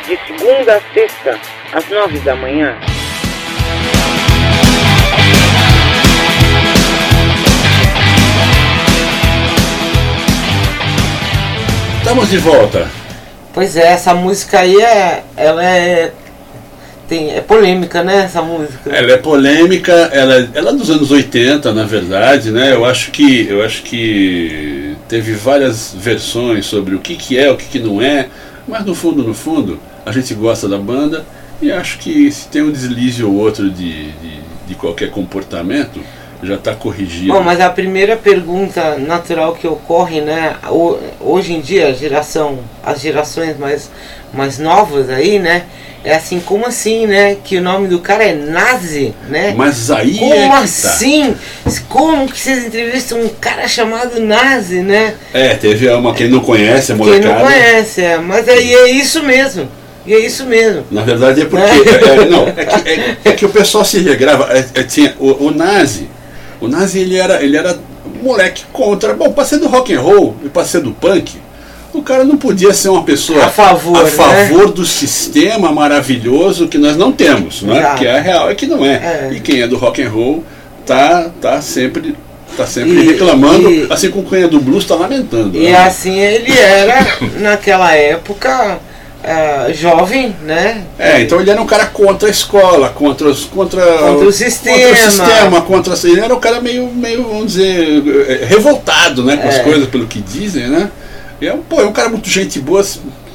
De 0.07 0.17
segunda 0.25 0.77
a 0.77 0.93
sexta, 0.93 1.37
às 1.73 1.89
nove 1.89 2.19
da 2.19 2.35
manhã. 2.37 2.77
Estamos 11.97 12.29
de 12.29 12.37
volta. 12.37 12.89
Pois 13.53 13.75
é, 13.75 13.91
essa 13.91 14.13
música 14.13 14.59
aí 14.59 14.81
é, 14.81 15.23
ela 15.35 15.65
é 15.65 16.13
tem, 17.11 17.29
é 17.29 17.41
polêmica, 17.41 18.01
né, 18.01 18.23
essa 18.23 18.41
música? 18.41 18.89
Ela 18.89 19.11
é 19.11 19.17
polêmica, 19.17 19.91
ela, 19.91 20.49
ela 20.53 20.69
é 20.69 20.73
dos 20.73 20.89
anos 20.89 21.11
80, 21.11 21.73
na 21.73 21.83
verdade, 21.83 22.51
né? 22.51 22.71
Eu 22.71 22.85
acho 22.85 23.11
que 23.11 23.45
eu 23.49 23.61
acho 23.61 23.83
que 23.83 24.95
teve 25.09 25.33
várias 25.33 25.93
versões 25.93 26.65
sobre 26.65 26.95
o 26.95 26.99
que, 26.99 27.17
que 27.17 27.37
é, 27.37 27.51
o 27.51 27.57
que, 27.57 27.65
que 27.65 27.79
não 27.79 28.01
é, 28.01 28.29
mas 28.65 28.85
no 28.85 28.95
fundo, 28.95 29.23
no 29.23 29.33
fundo, 29.33 29.77
a 30.05 30.11
gente 30.13 30.33
gosta 30.33 30.69
da 30.69 30.77
banda 30.77 31.25
e 31.61 31.69
acho 31.69 31.97
que 31.97 32.31
se 32.31 32.47
tem 32.47 32.61
um 32.61 32.71
deslize 32.71 33.21
ou 33.21 33.33
outro 33.35 33.69
de, 33.69 34.03
de, 34.13 34.39
de 34.69 34.75
qualquer 34.75 35.09
comportamento, 35.11 35.99
já 36.43 36.55
está 36.55 36.73
corrigido. 36.73 37.33
Bom, 37.33 37.41
mas 37.41 37.59
a 37.59 37.69
primeira 37.69 38.15
pergunta 38.17 38.97
natural 38.97 39.53
que 39.53 39.67
ocorre, 39.67 40.21
né? 40.21 40.55
ho- 40.69 40.97
Hoje 41.19 41.53
em 41.53 41.61
dia, 41.61 41.87
a 41.87 41.93
geração, 41.93 42.59
as 42.83 42.99
gerações 43.01 43.57
mais, 43.57 43.89
mais 44.33 44.57
novas 44.59 45.09
aí, 45.09 45.39
né? 45.39 45.63
É 46.03 46.15
assim, 46.15 46.39
como 46.39 46.65
assim, 46.65 47.05
né? 47.05 47.37
Que 47.43 47.57
o 47.57 47.61
nome 47.61 47.87
do 47.87 47.99
cara 47.99 48.23
é 48.23 48.33
Nazi, 48.33 49.13
né? 49.29 49.53
Mas 49.55 49.91
aí 49.91 50.17
Como 50.17 50.33
é 50.33 50.45
que 50.45 50.49
tá. 50.49 50.59
assim? 50.63 51.35
Como 51.87 52.27
que 52.27 52.39
vocês 52.39 52.65
entrevistam 52.65 53.19
um 53.21 53.29
cara 53.29 53.67
chamado 53.67 54.19
Nazi, 54.19 54.79
né? 54.79 55.13
É, 55.31 55.49
teve 55.53 55.87
uma, 55.89 56.13
quem 56.15 56.27
não 56.27 56.39
conhece, 56.39 56.91
a 56.91 56.95
Quem 56.95 57.05
molecada. 57.05 57.35
não 57.35 57.45
conhece, 57.45 58.01
é. 58.01 58.17
Mas 58.17 58.47
aí 58.49 58.73
é 58.73 58.89
isso 58.89 59.21
mesmo. 59.23 59.69
E 60.03 60.15
é 60.15 60.19
isso 60.19 60.47
mesmo. 60.47 60.83
Na 60.89 61.03
verdade 61.03 61.41
é 61.41 61.45
porque. 61.45 61.63
é, 61.69 62.21
é, 62.23 62.25
não, 62.25 62.47
é 62.47 62.65
que, 62.65 62.89
é- 62.89 63.17
é 63.25 63.31
que 63.33 63.45
o 63.45 63.49
pessoal 63.49 63.85
se 63.85 63.99
regrava. 63.99 64.51
é- 64.51 64.65
é, 64.79 64.83
tinha, 64.83 65.13
o, 65.19 65.45
o 65.45 65.51
Nazi, 65.51 66.09
o 66.61 66.67
Nazi 66.67 66.99
ele 66.99 67.17
era, 67.17 67.43
ele 67.43 67.57
era 67.57 67.77
moleque 68.23 68.63
contra. 68.71 69.13
Bom, 69.13 69.31
pra 69.33 69.43
ser 69.43 69.57
do 69.57 69.67
rock 69.67 69.93
and 69.93 69.99
roll 70.01 70.35
e 70.45 70.47
pra 70.49 70.63
ser 70.63 70.81
do 70.81 70.91
punk, 70.91 71.33
o 71.93 72.01
cara 72.01 72.23
não 72.23 72.37
podia 72.37 72.73
ser 72.73 72.87
uma 72.89 73.03
pessoa 73.03 73.45
A 73.45 73.49
favor, 73.49 73.99
a 73.99 74.03
né? 74.03 74.09
favor 74.11 74.71
do 74.71 74.85
sistema 74.85 75.71
maravilhoso 75.71 76.67
que 76.67 76.77
nós 76.77 76.95
não 76.95 77.11
temos, 77.11 77.63
é? 77.67 77.77
Exato. 77.77 77.97
Que 77.99 78.07
a 78.07 78.21
real 78.21 78.49
é 78.49 78.55
que 78.55 78.65
não 78.65 78.85
é. 78.85 78.93
É. 78.93 79.29
E 79.33 79.39
quem 79.41 79.61
é 79.61 79.67
do 79.67 79.77
rock 79.77 80.01
and 80.01 80.09
roll 80.09 80.43
tá, 80.85 81.29
tá 81.41 81.61
sempre. 81.61 82.15
Tá 82.57 82.67
sempre 82.67 82.91
E- 82.91 83.05
reclamando, 83.07 83.71
e- 83.71 83.87
assim 83.89 84.11
como 84.11 84.29
quem 84.29 84.43
é 84.43 84.47
do 84.47 84.59
blues 84.59 84.83
tá 84.83 84.93
lamentando. 84.95 85.57
E 85.57 85.69
né? 85.69 85.75
assim 85.77 86.19
ele 86.19 86.51
era, 86.51 87.07
naquela 87.39 87.95
época, 87.95 88.77
é, 89.23 89.73
jovem, 89.73 90.35
né? 90.43 90.83
É, 90.97 91.21
então 91.21 91.39
ele 91.39 91.49
era 91.51 91.61
um 91.61 91.65
cara 91.65 91.85
contra 91.85 92.27
a 92.27 92.31
escola, 92.31 92.89
contra 92.89 93.27
os 93.27 93.45
contra, 93.45 93.81
Contra 93.85 94.27
o 94.27 94.31
sistema. 94.31 94.77
contra 94.77 94.91
o 94.91 95.11
sistema, 95.11 95.61
contra 95.61 96.07
ele 96.07 96.19
era 96.21 96.35
um 96.35 96.39
cara 96.39 96.59
meio, 96.61 96.87
meio 96.87 97.23
vamos 97.23 97.53
dizer, 97.53 98.03
eh, 98.29 98.45
revoltado, 98.45 99.23
né, 99.23 99.37
com 99.37 99.47
as 99.47 99.55
É. 99.55 99.63
coisas 99.63 99.87
pelo 99.87 100.07
que 100.07 100.19
dizem, 100.21 100.67
né? 100.67 100.89
E 101.39 101.47
é, 101.47 101.55
pô, 101.69 101.81
é 101.81 101.85
um 101.85 101.93
cara 101.93 102.09
muito 102.09 102.29
gente 102.29 102.59
boa, 102.59 102.83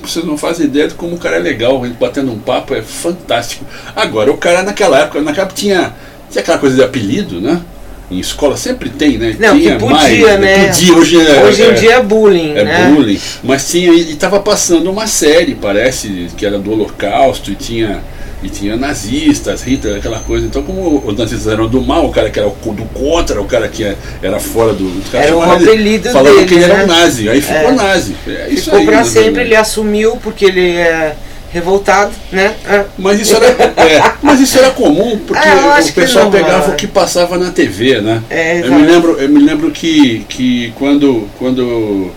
vocês 0.03 0.25
não 0.25 0.37
fazem 0.39 0.67
ideia 0.67 0.89
de 0.89 0.95
como 0.95 1.17
o 1.17 1.19
cara 1.19 1.37
é 1.37 1.41
legal, 1.41 1.85
ele 1.85 1.95
batendo 1.99 2.31
um 2.33 2.39
papo 2.39 2.75
é 2.75 2.83
fantástico. 2.83 3.65
Agora, 3.95 4.31
o 4.31 4.37
cara 4.37 4.63
naquela 4.63 4.99
época, 5.01 5.21
naquela 5.21 5.47
época 5.47 5.61
tinha, 5.61 5.93
tinha 6.31 6.43
aquela 6.43 6.59
coisa 6.59 6.77
de 6.77 6.83
apelido, 6.85 7.41
né? 7.41 7.61
Em 8.09 8.21
escola 8.21 8.57
sempre 8.57 8.89
tem, 8.89 9.19
né? 9.19 9.35
Não, 9.39 9.59
tinha 9.59 9.73
que 9.77 9.81
podia, 9.85 10.39
né? 10.39 10.67
Podia, 10.69 10.95
hoje, 10.95 11.21
é, 11.21 11.45
Hoje 11.45 11.63
em 11.63 11.67
é- 11.67 11.73
dia 11.73 11.93
é 11.95 12.03
bullying, 12.03 12.53
é 12.55 12.65
né? 12.65 12.93
bullying. 12.95 13.21
Mas 13.43 13.69
tinha, 13.69 13.93
e 13.93 14.13
estava 14.13 14.39
passando 14.39 14.89
uma 14.91 15.09
série, 15.09 15.57
parece, 15.57 16.29
que 16.37 16.47
era 16.47 16.57
do 16.57 16.71
Holocausto, 16.71 17.51
e 17.51 17.57
tinha, 17.57 18.01
e 18.45 18.49
tinha 18.49 18.77
nazistas, 18.77 19.63
Hitler, 19.65 19.97
aquela 19.97 20.21
coisa. 20.21 20.47
Então, 20.47 20.63
como 20.63 21.03
os 21.05 21.17
nazistas 21.19 21.53
eram 21.53 21.67
do 21.69 21.83
mal, 21.83 22.07
o 22.07 22.13
cara 22.13 22.31
que 22.31 22.39
era 22.39 22.49
do 22.49 22.85
contra, 22.95 23.41
o 23.41 23.45
cara 23.45 23.67
que 23.67 23.83
é- 23.83 23.97
era 24.23 24.39
fora 24.39 24.73
do. 24.73 24.85
Os 24.87 25.09
caras 25.09 25.27
Era 25.27 25.37
ele- 25.37 25.65
apelido 25.65 26.11
Falando 26.11 26.35
dele, 26.37 26.47
que 26.47 26.55
ele 26.55 26.65
era 26.65 26.75
né? 26.77 26.85
um 26.85 26.87
nazi. 26.87 27.29
Aí 27.29 27.41
ficou 27.41 27.71
É. 27.71 27.73
nazi. 27.73 28.15
É 28.29 28.49
isso 28.51 28.71
Ficou 28.71 28.85
pra 28.87 28.99
né, 28.99 29.05
sempre, 29.05 29.33
né? 29.33 29.43
ele 29.47 29.57
assumiu 29.57 30.17
porque 30.23 30.45
ele 30.45 30.77
é 30.77 31.17
revoltado, 31.53 32.13
né? 32.33 32.55
É. 32.69 32.85
Mas 32.99 33.21
isso 33.21 33.37
era, 33.37 33.47
é, 33.47 34.13
mas 34.23 34.41
isso 34.41 34.59
era 34.59 34.71
comum, 34.71 35.19
porque 35.27 35.47
Ah, 35.47 35.75
acho 35.75 35.91
o 35.91 35.95
pessoal 35.95 36.25
não, 36.25 36.33
pegava 36.33 36.73
o 36.73 36.77
que 36.77 36.87
passava 36.87 37.39
na 37.39 37.51
TV, 37.51 38.01
né? 38.01 38.23
É, 38.29 38.61
eu, 38.61 38.73
me 38.73 38.83
lembro, 38.83 39.13
eu 39.19 39.29
me 39.29 39.41
lembro 39.41 39.71
que, 39.71 40.25
que 40.29 40.73
quando, 40.77 41.29
quando, 41.39 42.11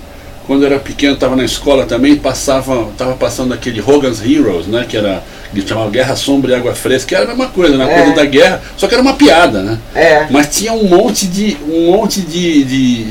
quando 0.46 0.64
eu 0.64 0.68
era 0.68 0.80
pequeno, 0.80 1.14
estava 1.14 1.36
na 1.36 1.46
escola 1.46 1.86
também, 1.86 2.16
passava, 2.16 2.90
tava 2.98 3.14
passando 3.14 3.54
aquele 3.54 3.82
Hogan's 3.82 4.22
Heroes, 4.22 4.68
né? 4.68 4.86
Que 4.88 4.98
era 4.98 5.24
que 5.54 5.68
chamava 5.68 5.90
Guerra 5.90 6.16
Sombra 6.16 6.52
e 6.52 6.56
Água 6.56 6.76
Fresca, 6.76 7.08
que 7.08 7.16
era 7.16 7.26
a 7.26 7.28
mesma 7.28 7.48
coisa, 7.48 7.76
né? 7.76 7.92
É. 7.92 7.98
Coisa 8.02 8.16
da 8.16 8.26
guerra, 8.26 8.62
só 8.78 8.88
que 8.88 8.94
era 8.94 9.02
uma 9.02 9.14
piada, 9.14 9.64
né? 9.64 9.80
É. 9.96 10.28
Mas 10.30 10.56
tinha 10.56 10.74
um 10.74 10.84
monte 10.88 11.26
de, 11.26 11.58
um 11.68 11.92
monte 11.92 12.22
de, 12.22 12.64
de, 12.64 13.04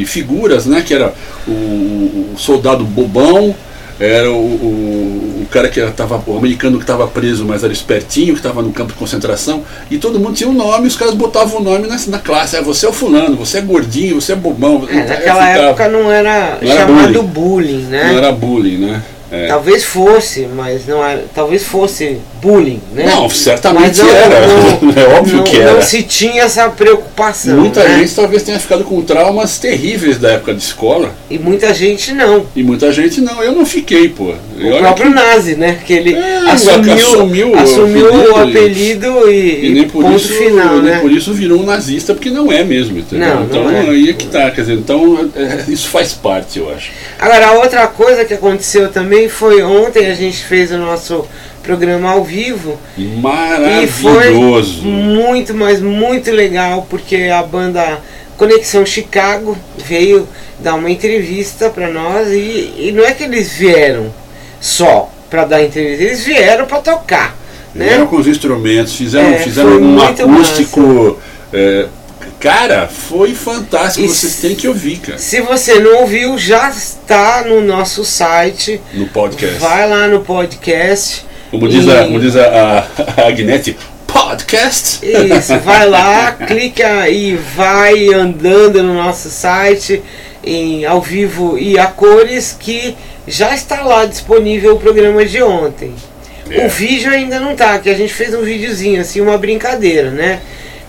de 0.00 0.06
figuras, 0.06 0.66
né? 0.66 0.82
Que 0.86 0.92
era 0.92 1.14
o, 1.46 1.50
o 1.50 2.34
soldado 2.36 2.84
bobão, 2.84 3.54
era 4.00 4.30
o, 4.30 4.36
o, 4.36 5.42
o 5.42 5.46
cara 5.50 5.68
que 5.68 5.80
estava, 5.80 6.22
o 6.26 6.38
americano 6.38 6.76
que 6.76 6.84
estava 6.84 7.06
preso, 7.06 7.44
mas 7.44 7.64
era 7.64 7.72
espertinho, 7.72 8.34
que 8.34 8.40
estava 8.40 8.62
no 8.62 8.72
campo 8.72 8.92
de 8.92 8.98
concentração, 8.98 9.64
e 9.90 9.98
todo 9.98 10.20
mundo 10.20 10.34
tinha 10.34 10.48
um 10.48 10.54
nome, 10.54 10.86
os 10.86 10.96
caras 10.96 11.14
botavam 11.14 11.60
o 11.60 11.64
nome 11.64 11.88
na, 11.88 11.96
na 12.06 12.18
classe. 12.18 12.56
Ah, 12.56 12.62
você 12.62 12.86
é 12.86 12.88
o 12.88 12.92
fulano, 12.92 13.36
você 13.36 13.58
é 13.58 13.60
gordinho, 13.60 14.20
você 14.20 14.32
é 14.32 14.36
bobão. 14.36 14.86
É, 14.88 15.04
naquela 15.04 15.48
época 15.48 15.88
não 15.88 16.10
era, 16.10 16.58
Não 16.62 16.70
era 16.70 16.80
chamado 16.80 17.22
bullying, 17.22 17.82
né? 17.84 18.12
Não 18.12 18.18
era 18.18 18.32
bullying, 18.32 18.78
né? 18.78 19.02
É. 19.30 19.46
Talvez 19.46 19.84
fosse, 19.84 20.48
mas 20.54 20.86
não 20.86 21.04
era. 21.04 21.24
Talvez 21.34 21.64
fosse 21.64 22.18
bullying, 22.40 22.80
né? 22.94 23.04
Não, 23.06 23.28
certamente 23.28 23.98
não- 24.00 24.08
era. 24.10 24.46
não- 24.46 24.90
é 24.96 25.18
óbvio 25.18 25.36
não- 25.38 25.44
que 25.44 25.58
era. 25.58 25.72
Não 25.74 25.82
se 25.82 26.02
tinha 26.02 26.42
essa 26.44 26.68
preocupação. 26.70 27.56
Muita 27.58 27.82
né? 27.84 27.98
gente 27.98 28.14
talvez 28.14 28.42
tenha 28.42 28.58
ficado 28.58 28.84
com 28.84 29.02
traumas 29.02 29.58
terríveis 29.58 30.18
da 30.18 30.32
época 30.32 30.54
de 30.54 30.62
escola. 30.62 31.14
E 31.30 31.38
muita 31.38 31.74
gente 31.74 32.12
não. 32.12 32.46
E 32.56 32.62
muita 32.62 32.90
gente 32.92 33.20
não, 33.20 33.42
eu 33.42 33.52
não 33.52 33.66
fiquei, 33.66 34.08
pô. 34.08 34.32
E 34.56 34.70
O 34.70 34.78
próprio 34.78 35.08
que- 35.08 35.14
Nazi, 35.14 35.54
né? 35.56 35.78
Que 35.86 35.92
ele 35.92 36.14
É, 36.14 36.38
assumiu, 36.50 36.94
assumiu 36.94 37.50
o 37.52 37.58
assumiu 37.58 38.06
o 38.12 38.36
apelido 38.36 39.08
apelido 39.08 39.30
e, 39.30 39.66
E 39.66 39.70
nem 39.74 39.88
por, 39.88 40.02
ponto 40.02 40.16
isso, 40.16 40.32
final, 40.34 40.74
nem 40.76 40.82
né? 40.92 40.98
por 41.00 41.10
isso 41.12 41.32
virou 41.32 41.60
um 41.60 41.64
nazista, 41.64 42.14
porque 42.14 42.30
não 42.30 42.50
é 42.50 42.64
mesmo, 42.64 42.98
entendeu? 42.98 43.28
Não, 43.28 43.36
não 43.36 43.44
então 43.44 43.70
é. 43.70 43.80
aí 43.90 44.10
é 44.10 44.12
que 44.12 44.26
tá, 44.26 44.50
quer 44.50 44.62
dizer, 44.62 44.74
então 44.74 45.30
é, 45.36 45.64
isso 45.70 45.88
faz 45.88 46.12
parte, 46.12 46.58
eu 46.58 46.72
acho. 46.72 46.90
Agora, 47.18 47.52
outra 47.52 47.86
coisa 47.86 48.24
que 48.24 48.34
aconteceu 48.34 48.88
também 48.90 49.17
foi 49.26 49.62
ontem 49.62 50.06
a 50.06 50.14
gente 50.14 50.44
fez 50.44 50.70
o 50.70 50.76
nosso 50.76 51.26
programa 51.62 52.10
ao 52.10 52.22
vivo 52.22 52.78
e 52.96 53.86
foi 53.86 54.12
Maravilhoso. 54.12 54.82
muito, 54.84 55.54
mas 55.54 55.80
muito 55.80 56.30
legal 56.30 56.86
porque 56.90 57.30
a 57.32 57.42
banda 57.42 58.00
Conexão 58.36 58.84
Chicago 58.84 59.56
veio 59.78 60.28
dar 60.60 60.74
uma 60.74 60.90
entrevista 60.90 61.70
para 61.70 61.88
nós 61.88 62.28
e, 62.28 62.74
e 62.78 62.92
não 62.94 63.02
é 63.04 63.12
que 63.12 63.24
eles 63.24 63.52
vieram 63.52 64.12
só 64.60 65.10
para 65.30 65.44
dar 65.44 65.62
entrevista, 65.64 66.04
eles 66.04 66.24
vieram 66.24 66.66
para 66.66 66.78
tocar, 66.78 67.36
Vieram 67.74 68.00
né? 68.04 68.06
com 68.10 68.16
os 68.16 68.26
instrumentos, 68.26 68.94
fizeram, 68.94 69.28
É, 69.30 69.38
fizeram 69.38 69.80
um 69.80 70.00
acústico. 70.02 71.18
é, 71.52 71.86
cara, 72.40 72.88
foi 72.88 73.34
fantástico, 73.34 74.04
E 74.04 74.08
vocês 74.08 74.36
têm 74.36 74.54
que 74.54 74.68
ouvir, 74.68 74.98
cara, 74.98 75.18
Se 75.18 75.40
você 75.40 75.78
não 75.80 76.00
ouviu, 76.02 76.36
já 76.38 76.68
está 76.70 77.42
no 77.46 77.60
nosso 77.60 78.04
site. 78.04 78.80
no 78.94 79.06
podcast. 79.08 79.58
Vai 79.58 79.88
lá 79.88 80.06
no 80.08 80.20
podcast. 80.20 81.24
Como 81.50 81.68
diz, 81.68 81.84
e- 81.86 81.90
a, 81.90 82.04
como 82.04 82.20
diz 82.20 82.36
a, 82.36 82.44
a, 82.46 83.22
a 83.22 83.26
Agnete, 83.28 83.76
podcast. 84.06 85.00
Isso, 85.02 85.58
vai 85.60 85.88
lá, 85.88 86.32
clica 86.46 87.08
e 87.08 87.36
vai 87.36 88.12
andando 88.12 88.82
no 88.82 88.94
nosso 88.94 89.30
site 89.30 90.02
em 90.44 90.84
ao 90.84 91.00
vivo 91.02 91.58
e 91.58 91.78
a 91.78 91.86
cores 91.86 92.56
que 92.58 92.96
já 93.26 93.54
está 93.54 93.82
lá 93.82 94.04
disponível 94.06 94.74
o 94.76 94.78
programa 94.78 95.24
de 95.24 95.42
ontem. 95.42 95.94
É. 96.50 96.64
O 96.66 96.68
vídeo 96.70 97.10
ainda 97.10 97.38
não 97.38 97.54
tá, 97.54 97.78
que 97.78 97.90
a 97.90 97.94
gente 97.94 98.12
fez 98.14 98.32
um 98.34 98.40
videozinho 98.42 99.00
assim, 99.00 99.20
uma 99.20 99.36
brincadeira, 99.36 100.10
né? 100.10 100.40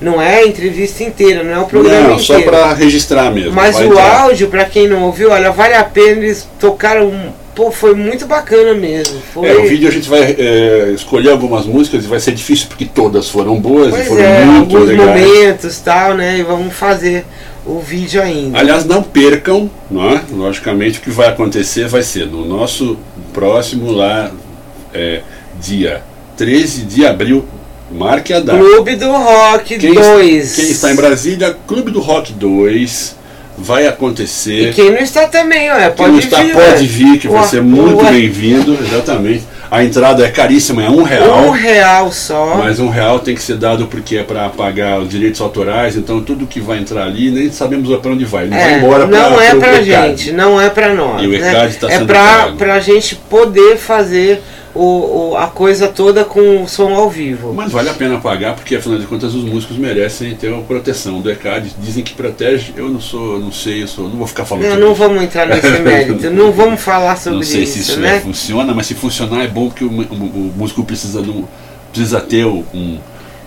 Não 0.01 0.21
é 0.21 0.37
a 0.39 0.47
entrevista 0.47 1.03
inteira, 1.03 1.43
não 1.43 1.51
é 1.53 1.59
o 1.59 1.65
programa 1.65 2.09
Não, 2.09 2.19
só 2.19 2.35
inteiro. 2.39 2.51
pra 2.51 2.73
registrar 2.73 3.29
mesmo. 3.31 3.51
Mas 3.51 3.75
o 3.77 3.83
entrar. 3.83 4.21
áudio, 4.21 4.47
pra 4.47 4.63
quem 4.65 4.87
não 4.87 5.03
ouviu, 5.03 5.29
olha, 5.31 5.51
vale 5.51 5.73
a 5.73 5.83
pena, 5.83 6.23
eles 6.23 6.47
tocaram, 6.57 7.11
pô, 7.53 7.69
foi 7.69 7.93
muito 7.95 8.25
bacana 8.25 8.73
mesmo. 8.73 9.19
Foi, 9.33 9.49
É, 9.49 9.55
o 9.57 9.67
vídeo 9.67 9.89
a 9.89 9.91
gente 9.91 10.07
vai 10.07 10.35
é, 10.39 10.91
escolher 10.95 11.31
algumas 11.31 11.65
músicas 11.65 12.05
e 12.05 12.07
vai 12.07 12.19
ser 12.19 12.31
difícil 12.31 12.67
porque 12.69 12.85
todas 12.85 13.27
foram 13.29 13.59
boas 13.59 13.89
e 13.89 13.91
Pois 13.91 14.07
foram 14.07 14.23
é, 14.23 14.45
muito 14.45 14.75
alguns 14.77 14.87
legais. 14.89 15.07
momentos 15.09 15.79
tal, 15.79 16.13
né? 16.13 16.37
E 16.39 16.43
vamos 16.43 16.73
fazer 16.73 17.25
o 17.65 17.79
vídeo 17.81 18.21
ainda. 18.21 18.57
Aliás, 18.57 18.85
não 18.85 19.03
percam, 19.03 19.69
não 19.91 20.09
é? 20.11 20.21
logicamente 20.31 20.99
o 20.99 21.01
que 21.01 21.09
vai 21.11 21.27
acontecer 21.27 21.89
vai 21.89 22.03
ser 22.03 22.25
no 22.25 22.45
nosso 22.45 22.97
próximo 23.33 23.91
lá, 23.91 24.31
é, 24.93 25.21
dia 25.59 26.01
13 26.37 26.83
de 26.83 27.05
abril, 27.05 27.43
marque 27.91 28.33
a 28.33 28.39
data. 28.39 28.57
Clube 28.59 28.95
do 28.95 29.11
Rock 29.11 29.77
Quem, 29.77 29.93
2. 29.93 30.55
quem 30.55 30.65
está 30.71 30.91
em 30.91 30.95
Brasília, 30.95 31.55
Clube 31.67 31.91
do 31.91 31.99
Rock 31.99 32.33
2, 32.33 33.15
vai 33.57 33.87
acontecer. 33.87 34.69
E 34.69 34.73
quem 34.73 34.91
não 34.91 34.99
está 34.99 35.27
também, 35.27 35.69
Quem 35.69 35.91
pode 35.91 36.11
não 36.11 36.19
está 36.19 36.41
vir. 36.43 36.53
pode 36.53 36.65
ué. 36.83 36.87
vir, 36.87 37.19
que 37.19 37.27
vai 37.27 37.41
Ué, 37.41 37.47
ser 37.47 37.61
muito 37.61 38.03
bem-vindo, 38.05 38.77
exatamente. 38.81 39.43
A 39.71 39.83
entrada 39.83 40.25
é 40.25 40.29
caríssima, 40.31 40.83
é 40.83 40.89
um 40.89 41.03
real. 41.03 41.45
Um 41.45 41.51
real 41.51 42.11
só. 42.11 42.55
Mas 42.57 42.79
um 42.79 42.89
real 42.89 43.19
tem 43.19 43.35
que 43.35 43.41
ser 43.43 43.55
dado 43.55 43.85
porque 43.85 44.17
é 44.17 44.23
para 44.23 44.49
pagar 44.49 44.99
os 44.99 45.07
direitos 45.07 45.39
autorais, 45.41 45.95
então 45.95 46.21
tudo 46.23 46.47
que 46.47 46.59
vai 46.59 46.79
entrar 46.79 47.03
ali 47.03 47.29
nem 47.29 47.51
sabemos 47.51 47.95
para 47.99 48.09
onde 48.11 48.25
vai. 48.25 48.45
Ele 48.45 48.49
vai 48.55 48.73
É, 48.73 48.77
embora 48.79 49.07
pra, 49.07 49.29
não 49.29 49.39
é 49.39 49.51
ECAD. 49.51 49.83
gente, 49.85 50.31
não 50.31 50.59
é 50.59 50.71
pra 50.71 50.95
nós. 50.95 51.21
E 51.21 51.27
o 51.27 51.29
né? 51.29 51.37
ECAD 51.37 51.75
tá 51.75 51.87
é 51.87 51.91
sendo 51.91 52.07
pra, 52.07 52.19
pago. 52.19 52.57
pra 52.57 52.79
gente 52.79 53.15
poder 53.15 53.77
fazer 53.77 54.41
o, 54.75 55.31
o- 55.31 55.37
a 55.37 55.47
coisa 55.47 55.87
toda 55.87 56.23
com 56.23 56.63
o 56.63 56.67
som 56.67 56.93
ao 56.93 57.09
vivo. 57.09 57.53
Mas 57.53 57.71
vale 57.71 57.89
a 57.89 57.93
pena 57.93 58.19
pagar, 58.19 58.53
porque 58.55 58.75
afinal 58.75 58.99
de 58.99 59.05
contas 59.07 59.33
os 59.33 59.43
músicos 59.43 59.77
merecem 59.77 60.35
ter 60.35 60.49
uma 60.51 60.61
proteção 60.63 61.21
do 61.21 61.29
ECAD. 61.31 61.71
Dizem 61.79 62.03
que 62.03 62.13
protege, 62.13 62.73
eu 62.77 62.87
não 62.89 62.99
sou, 63.01 63.39
não 63.39 63.51
sei, 63.51 63.83
eu 63.83 63.87
sou, 63.87 64.07
não 64.07 64.17
vou 64.17 64.27
ficar 64.27 64.45
falando 64.45 64.65
Não, 64.65 64.77
não 64.77 64.87
isso. 64.87 64.95
vamos 64.95 65.23
entrar 65.23 65.45
nesse 65.49 65.79
mérito, 65.81 66.29
não 66.29 66.51
vamos 66.51 66.79
falar 66.81 67.17
sobre 67.17 67.37
Não 67.39 67.43
sei 67.45 67.63
isso, 67.63 67.73
se 67.73 67.79
isso 67.79 67.99
né? 67.99 68.17
é, 68.17 68.19
funciona, 68.19 68.73
mas 68.73 68.85
se 68.87 68.93
funcionar 68.93 69.43
é 69.43 69.47
bom 69.47 69.69
porque 69.69 69.83
o, 69.83 69.87
o- 69.89 70.53
músico 70.55 70.83
precisa, 70.83 71.19
um- 71.21 71.45
precisa 71.91 72.21
ter 72.21 72.45
um, 72.45 72.63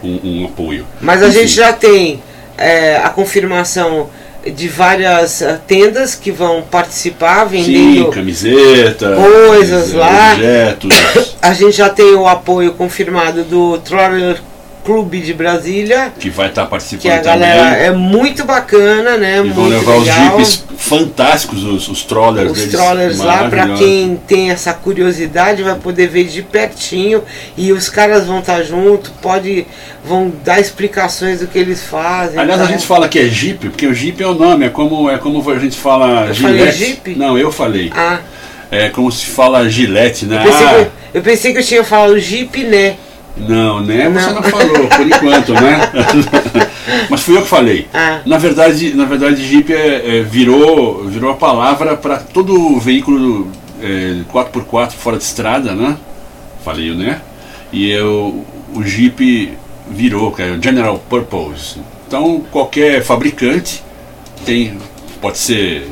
um, 0.03 0.21
um 0.25 0.45
apoio. 0.47 0.85
Mas 1.01 1.23
a 1.23 1.29
Enfim, 1.29 1.39
gente 1.41 1.53
já 1.55 1.73
tem 1.73 2.21
é, 2.59 2.97
a 2.97 3.09
confirmação 3.09 4.09
de 4.51 4.69
várias 4.69 5.41
eh, 5.43 5.61
tendas 5.67 6.15
que 6.15 6.31
vão 6.31 6.63
participar 6.63 7.49
Sim, 7.49 7.63
vendendo. 7.63 8.11
camiseta, 8.11 9.15
coisas 9.15 9.95
eh, 9.95 9.97
lá. 9.97 10.33
objetos, 10.33 10.95
A 11.43 11.53
gente 11.53 11.77
já 11.77 11.89
tem 11.89 12.15
o 12.15 12.27
apoio 12.27 12.73
confirmado 12.73 13.45
do 13.45 13.79
Troller 13.79 14.41
Clube 14.85 15.21
de 15.21 15.33
Brasília, 15.33 16.13
que 16.19 16.29
vai 16.29 16.49
estar 16.49 16.63
que 16.63 16.67
a 16.67 16.71
participando 16.71 17.23
galera 17.23 17.71
também. 17.71 17.85
é 17.87 17.91
muito 17.93 18.45
bacana, 18.45 19.17
né? 19.17 19.41
E 19.45 19.51
vão 19.51 19.67
levar 19.69 19.97
os 19.97 20.07
legal. 20.07 20.31
jipes 20.39 20.65
fantásticos, 20.77 21.63
os, 21.63 21.89
os 21.89 22.03
trollers 22.05 22.51
Os 22.51 22.59
deles. 22.59 22.73
trollers 22.73 23.19
lá, 23.19 23.39
pra 23.49 23.67
maravilhosos. 23.67 23.85
quem 23.87 24.17
tem 24.27 24.51
essa 24.51 24.73
curiosidade, 24.75 25.63
vai 25.63 25.77
poder 25.77 26.09
ver 26.09 26.25
de 26.25 26.43
pertinho 26.43 27.23
e 27.57 27.73
os 27.73 27.89
caras 27.89 28.27
vão 28.27 28.41
estar 28.41 28.63
junto, 28.63 29.11
pode, 29.23 29.67
vão 30.05 30.33
dar 30.45 30.61
explicações 30.61 31.41
do 31.41 31.47
que 31.47 31.59
eles 31.59 31.83
fazem. 31.85 32.39
Aliás, 32.41 32.61
a 32.61 32.65
tá? 32.67 32.71
gente 32.73 32.85
fala 32.87 33.09
que 33.09 33.19
é 33.19 33.25
Jeep, 33.29 33.69
porque 33.69 33.87
o 33.87 33.95
Jeep 33.95 34.21
é 34.23 34.27
o 34.27 34.35
nome, 34.35 34.67
é 34.67 34.69
como, 34.69 35.09
é 35.09 35.17
como 35.19 35.49
a 35.51 35.59
gente 35.59 35.77
fala 35.77 36.27
Eu 36.27 36.35
falei. 36.35 36.73
Jeep? 36.73 37.15
Não, 37.17 37.39
eu 37.39 37.53
falei. 37.53 37.93
Ah, 37.95 38.19
É 38.71 38.89
como 38.89 39.13
se 39.13 39.27
fala 39.27 39.69
Gillette, 39.69 40.25
né? 40.27 40.39
eu 40.39 40.51
pensei, 40.51 40.67
Ah, 40.67 40.85
que, 41.13 41.19
eu 41.19 41.23
pensei 41.23 41.53
que 41.53 41.59
eu 41.59 41.65
tinha 41.65 41.85
falado 41.85 42.19
Jeep, 42.19 42.65
né? 42.65 42.97
Não, 43.37 43.81
né? 43.81 44.11
Você 44.11 44.27
Não. 44.27 44.35
não 44.35 44.43
falou, 44.43 44.89
por 44.89 45.07
enquanto, 45.07 45.53
né? 45.55 45.81
Mas 47.09 47.23
fui 47.23 47.37
eu 47.37 47.43
que 47.43 47.49
falei. 47.49 47.89
Ah. 47.93 48.21
Na 48.27 48.39
verdade, 48.39 48.95
na 48.95 49.05
verdade 49.05 49.47
Jeep 49.47 49.73
é, 49.73 50.19
é, 50.19 50.23
virou, 50.23 51.05
virou 51.05 51.31
a 51.31 51.35
palavra 51.35 51.97
para 51.97 52.19
todo 52.19 52.79
veículo 52.79 53.49
é, 53.83 54.21
4x4 54.33 54.93
fora 54.93 55.17
de 55.17 55.25
estrada, 55.25 55.75
né? 55.75 55.97
Falei, 56.65 56.95
né? 56.95 57.21
E 57.73 57.91
eu, 57.91 58.45
o 58.75 58.83
Jeep 58.83 59.57
virou, 59.91 60.31
que 60.31 60.43
é 60.43 60.51
o 60.51 60.63
General 60.63 60.99
Purpose. 60.99 61.81
Então, 62.07 62.43
qualquer 62.51 63.03
fabricante 63.03 63.83
tem, 64.45 64.77
pode 65.21 65.39
ser 65.39 65.89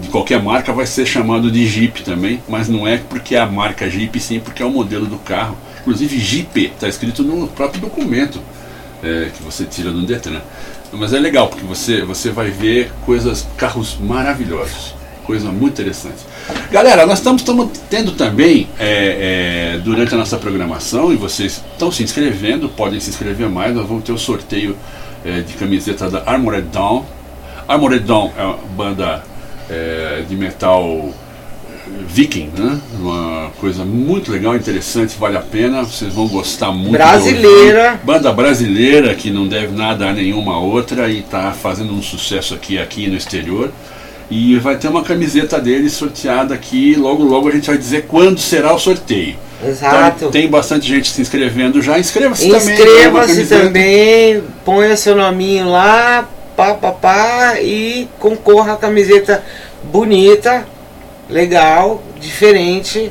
de 0.00 0.08
qualquer 0.08 0.42
marca, 0.42 0.72
vai 0.72 0.86
ser 0.86 1.06
chamado 1.06 1.50
de 1.50 1.66
Jeep 1.66 2.02
também, 2.02 2.42
mas 2.48 2.68
não 2.68 2.86
é 2.86 2.98
porque 2.98 3.34
é 3.34 3.40
a 3.40 3.46
marca 3.46 3.88
Jeep, 3.88 4.18
sim 4.20 4.40
porque 4.40 4.62
é 4.62 4.66
o 4.66 4.70
modelo 4.70 5.06
do 5.06 5.18
carro. 5.18 5.56
Inclusive 5.84 6.18
Jeep 6.18 6.64
está 6.64 6.88
escrito 6.88 7.22
no 7.22 7.46
próprio 7.46 7.82
documento 7.82 8.40
é, 9.02 9.28
que 9.36 9.42
você 9.42 9.64
tira 9.64 9.90
no 9.90 10.06
Detran. 10.06 10.40
Mas 10.92 11.12
é 11.12 11.18
legal 11.18 11.48
porque 11.48 11.64
você, 11.64 12.00
você 12.02 12.30
vai 12.30 12.50
ver 12.50 12.90
coisas, 13.04 13.46
carros 13.58 13.98
maravilhosos, 14.00 14.94
coisa 15.24 15.50
muito 15.52 15.74
interessante. 15.74 16.24
Galera, 16.70 17.04
nós 17.04 17.18
estamos, 17.18 17.42
tendo 17.90 18.12
também 18.12 18.66
é, 18.78 19.74
é, 19.74 19.78
durante 19.78 20.14
a 20.14 20.16
nossa 20.16 20.38
programação 20.38 21.12
e 21.12 21.16
vocês 21.16 21.62
estão 21.72 21.92
se 21.92 22.02
inscrevendo, 22.02 22.70
podem 22.70 22.98
se 22.98 23.10
inscrever 23.10 23.50
mais. 23.50 23.74
Nós 23.74 23.86
vamos 23.86 24.04
ter 24.04 24.12
o 24.12 24.18
sorteio 24.18 24.74
é, 25.22 25.40
de 25.40 25.52
camiseta 25.52 26.08
da 26.08 26.22
Armored 26.24 26.68
Dawn. 26.72 27.04
Armored 27.68 28.04
Dawn 28.04 28.32
é 28.38 28.42
uma 28.42 28.56
banda 28.76 29.22
é, 29.68 30.24
de 30.26 30.34
metal 30.34 31.12
Viking, 32.06 32.50
né? 32.56 32.80
Uma 32.98 33.50
coisa 33.60 33.84
muito 33.84 34.32
legal, 34.32 34.56
interessante, 34.56 35.16
vale 35.18 35.36
a 35.36 35.40
pena. 35.40 35.82
Vocês 35.82 36.12
vão 36.12 36.26
gostar 36.28 36.72
muito. 36.72 36.92
Brasileira. 36.92 38.00
Banda 38.02 38.32
brasileira 38.32 39.14
que 39.14 39.30
não 39.30 39.46
deve 39.46 39.76
nada 39.76 40.08
a 40.08 40.12
nenhuma 40.12 40.58
outra 40.58 41.08
e 41.08 41.20
está 41.20 41.52
fazendo 41.52 41.92
um 41.92 42.02
sucesso 42.02 42.54
aqui, 42.54 42.78
aqui 42.78 43.06
no 43.08 43.16
exterior. 43.16 43.70
E 44.30 44.56
vai 44.58 44.76
ter 44.76 44.88
uma 44.88 45.02
camiseta 45.02 45.60
deles 45.60 45.92
sorteada 45.92 46.54
aqui. 46.54 46.94
Logo, 46.94 47.22
logo 47.22 47.48
a 47.48 47.52
gente 47.52 47.66
vai 47.66 47.76
dizer 47.76 48.06
quando 48.08 48.40
será 48.40 48.72
o 48.72 48.78
sorteio. 48.78 49.36
Exato. 49.62 50.16
Então, 50.16 50.30
tem 50.30 50.48
bastante 50.48 50.86
gente 50.86 51.10
se 51.10 51.20
inscrevendo 51.20 51.80
já. 51.82 51.98
Inscreva-se 51.98 52.48
também. 52.48 52.74
Inscreva-se 52.74 53.46
também, 53.46 54.42
ponha 54.64 54.96
seu 54.96 55.14
nominho 55.14 55.70
lá, 55.70 56.28
pá, 56.56 56.74
pá, 56.74 56.92
pá, 56.92 57.60
e 57.60 58.08
concorra 58.18 58.74
a 58.74 58.76
camiseta 58.76 59.42
bonita, 59.84 60.66
legal, 61.28 62.02
diferente 62.20 63.10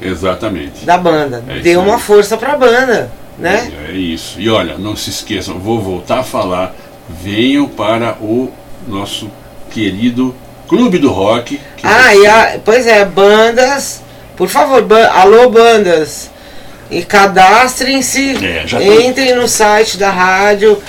Exatamente. 0.00 0.84
da 0.84 0.96
banda. 0.98 1.44
É 1.48 1.58
Dê 1.60 1.76
uma 1.76 1.94
aí. 1.96 2.00
força 2.00 2.36
pra 2.36 2.56
banda, 2.56 3.10
né? 3.38 3.70
É 3.88 3.92
isso. 3.92 4.40
E 4.40 4.48
olha, 4.48 4.78
não 4.78 4.96
se 4.96 5.10
esqueçam, 5.10 5.58
vou 5.58 5.80
voltar 5.80 6.20
a 6.20 6.24
falar. 6.24 6.74
Venham 7.08 7.66
para 7.68 8.16
o 8.20 8.50
nosso 8.86 9.30
querido 9.70 10.34
Clube 10.68 10.98
do 10.98 11.10
Rock. 11.10 11.60
Ah, 11.82 12.14
e 12.14 12.26
a, 12.26 12.60
pois 12.64 12.86
é, 12.86 13.04
bandas, 13.04 14.02
por 14.36 14.48
favor, 14.48 14.82
ban- 14.82 15.08
alô 15.10 15.50
bandas, 15.50 16.30
e 16.90 17.02
cadastrem-se, 17.02 18.36
É, 18.44 18.64
entrem 19.04 19.34
no 19.34 19.48
site 19.48 19.96
da 19.98 20.10
rádio, 20.10 20.80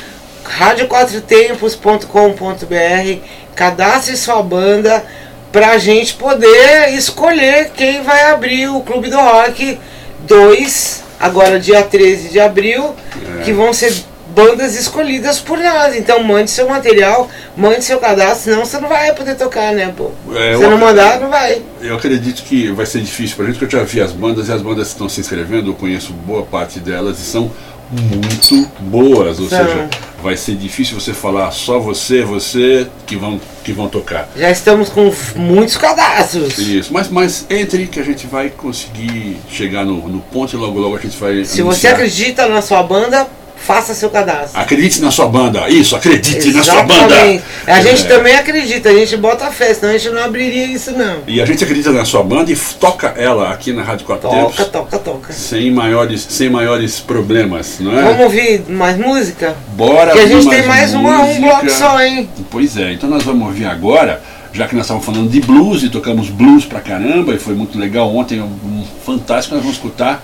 radioquatrotempos.com.br, 0.44 3.20
cadastre 3.56 4.16
sua 4.18 4.42
banda 4.44 5.04
pra 5.52 5.78
gente 5.78 6.14
poder 6.14 6.94
escolher 6.96 7.72
quem 7.76 8.02
vai 8.04 8.32
abrir 8.32 8.70
o 8.70 8.82
Clube 8.82 9.10
do 9.10 9.18
Rock 9.18 9.78
2, 10.26 11.04
agora 11.20 11.60
dia 11.60 11.84
13 11.84 12.30
de 12.30 12.40
abril, 12.40 12.96
É. 13.40 13.44
que 13.44 13.52
vão 13.52 13.74
ser 13.74 13.94
bandas 14.34 14.76
escolhidas 14.80 15.40
por 15.40 15.58
nós. 15.58 15.94
Então 15.96 16.24
mande 16.24 16.50
seu 16.50 16.70
material, 16.70 17.30
mande 17.58 17.84
seu 17.84 18.00
cadastro, 18.00 18.52
senão 18.52 18.66
você 18.66 18.80
não 18.80 18.88
vai 18.88 19.14
poder 19.14 19.36
tocar, 19.36 19.74
né, 19.74 19.94
pô? 19.96 20.12
É, 20.34 20.56
Se 20.56 20.62
não 20.64 20.78
mandar, 20.78 21.20
não 21.20 21.30
vai. 21.30 21.62
Eu 21.82 21.96
acredito 21.98 22.42
que 22.44 22.72
vai 22.72 22.86
ser 22.86 23.02
difícil 23.02 23.36
pra 23.36 23.46
gente, 23.46 23.60
porque 23.60 23.76
eu 23.76 23.80
já 23.82 23.86
vi 23.86 24.00
as 24.00 24.14
bandas 24.14 24.48
e 24.48 24.54
as 24.54 24.62
bandas 24.62 24.88
que 24.88 24.94
estão 24.94 25.10
se 25.10 25.20
inscrevendo, 25.20 25.72
eu 25.72 25.74
conheço 25.76 26.14
boa 26.14 26.44
parte 26.44 26.80
delas 26.80 27.20
e 27.20 27.24
são 27.24 27.52
muito 27.92 28.72
boas, 28.80 29.40
ou 29.40 29.50
São. 29.50 29.58
seja, 29.58 29.90
vai 30.24 30.38
ser 30.38 30.56
difícil 30.56 31.00
você 31.00 31.14
falar 31.14 31.52
só 31.52 31.80
você, 31.80 32.24
você 32.24 32.88
que 33.06 33.16
vão, 33.16 33.40
que 33.64 33.74
vão 33.74 33.90
tocar. 33.90 34.30
Já 34.36 34.50
estamos 34.50 34.90
com 34.90 35.12
muitos 35.36 35.76
cadastros. 35.78 36.58
Isso, 36.58 36.94
mas, 36.94 37.10
mas 37.10 37.46
entre 37.50 37.88
que 37.88 38.00
a 38.00 38.04
gente 38.04 38.28
vai 38.28 38.50
conseguir 38.50 39.38
chegar 39.50 39.86
no, 39.86 40.08
no 40.08 40.22
ponto 40.22 40.56
e 40.56 40.58
logo 40.58 40.80
logo 40.80 40.96
a 40.96 41.00
gente 41.00 41.18
vai. 41.18 41.44
Se 41.44 41.62
você 41.62 41.88
anunciar. 41.88 41.94
acredita 41.94 42.48
na 42.48 42.62
sua 42.62 42.82
banda, 42.84 43.28
faça 43.66 43.94
seu 43.94 44.10
cadastro. 44.10 44.60
Acredite 44.60 45.02
na 45.02 45.12
sua 45.12 45.28
banda, 45.28 45.70
isso, 45.70 45.96
acredite 45.96 46.52
na 46.52 46.64
sua 46.64 46.84
banda. 46.84 47.14
Exatamente. 47.16 47.44
A 47.68 47.82
gente 47.82 48.04
É. 48.04 48.08
também 48.08 48.36
acredita, 48.36 48.90
a 48.90 48.94
gente 48.94 49.16
bota 49.18 49.52
fé, 49.52 49.74
senão 49.74 49.94
a 49.94 49.98
gente 49.98 50.10
não 50.14 50.24
abriria 50.24 50.66
isso 50.66 50.92
não. 50.92 51.20
E 51.28 51.42
a 51.42 51.46
gente 51.46 51.64
acredita 51.64 51.92
na 51.92 52.04
sua 52.06 52.24
banda 52.24 52.52
e 52.52 52.56
toca 52.80 53.14
ela 53.18 53.52
aqui 53.52 53.72
na 53.72 53.84
Rádio 53.84 54.06
Quatro 54.06 54.30
Toca, 54.30 54.42
Tempos 54.42 54.66
toca, 54.72 55.00
toca. 55.00 55.34
sem 55.34 55.72
maiores, 55.72 56.26
sem 56.30 56.50
maiores 56.50 57.00
problemas, 57.00 57.78
não 57.80 57.98
é? 57.98 58.04
Vamos 58.04 58.22
ouvir 58.22 58.64
mais 58.70 58.98
música? 58.98 59.56
Bora 59.76 60.12
Porque 60.12 60.20
a 60.20 60.28
gente 60.28 60.50
tem 60.50 60.66
mais 60.68 60.94
uma, 60.94 61.20
um 61.22 61.40
bloco 61.42 61.70
só, 61.70 62.02
hein? 62.02 62.30
Pois 62.50 62.76
é, 62.78 62.94
então 62.94 63.10
nós 63.10 63.24
vamos 63.24 63.48
ouvir 63.48 63.66
agora, 63.66 64.22
já 64.54 64.68
que 64.68 64.76
nós 64.76 64.86
estávamos 64.86 65.06
falando 65.06 65.30
de 65.30 65.40
blues 65.40 65.84
e 65.84 65.90
tocamos 65.90 66.30
blues 66.30 66.66
pra 66.66 66.80
caramba, 66.80 67.34
e 67.34 67.38
foi 67.40 67.54
muito 67.54 67.78
legal 67.78 68.14
ontem, 68.16 68.42
um, 68.42 68.46
um 68.46 68.86
fantástico, 69.06 69.56
nós 69.56 69.64
vamos 69.64 69.78
escutar 69.78 70.24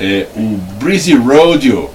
é, 0.00 0.26
o 0.36 0.58
Breezy 0.80 1.14
Rodeo. 1.14 1.90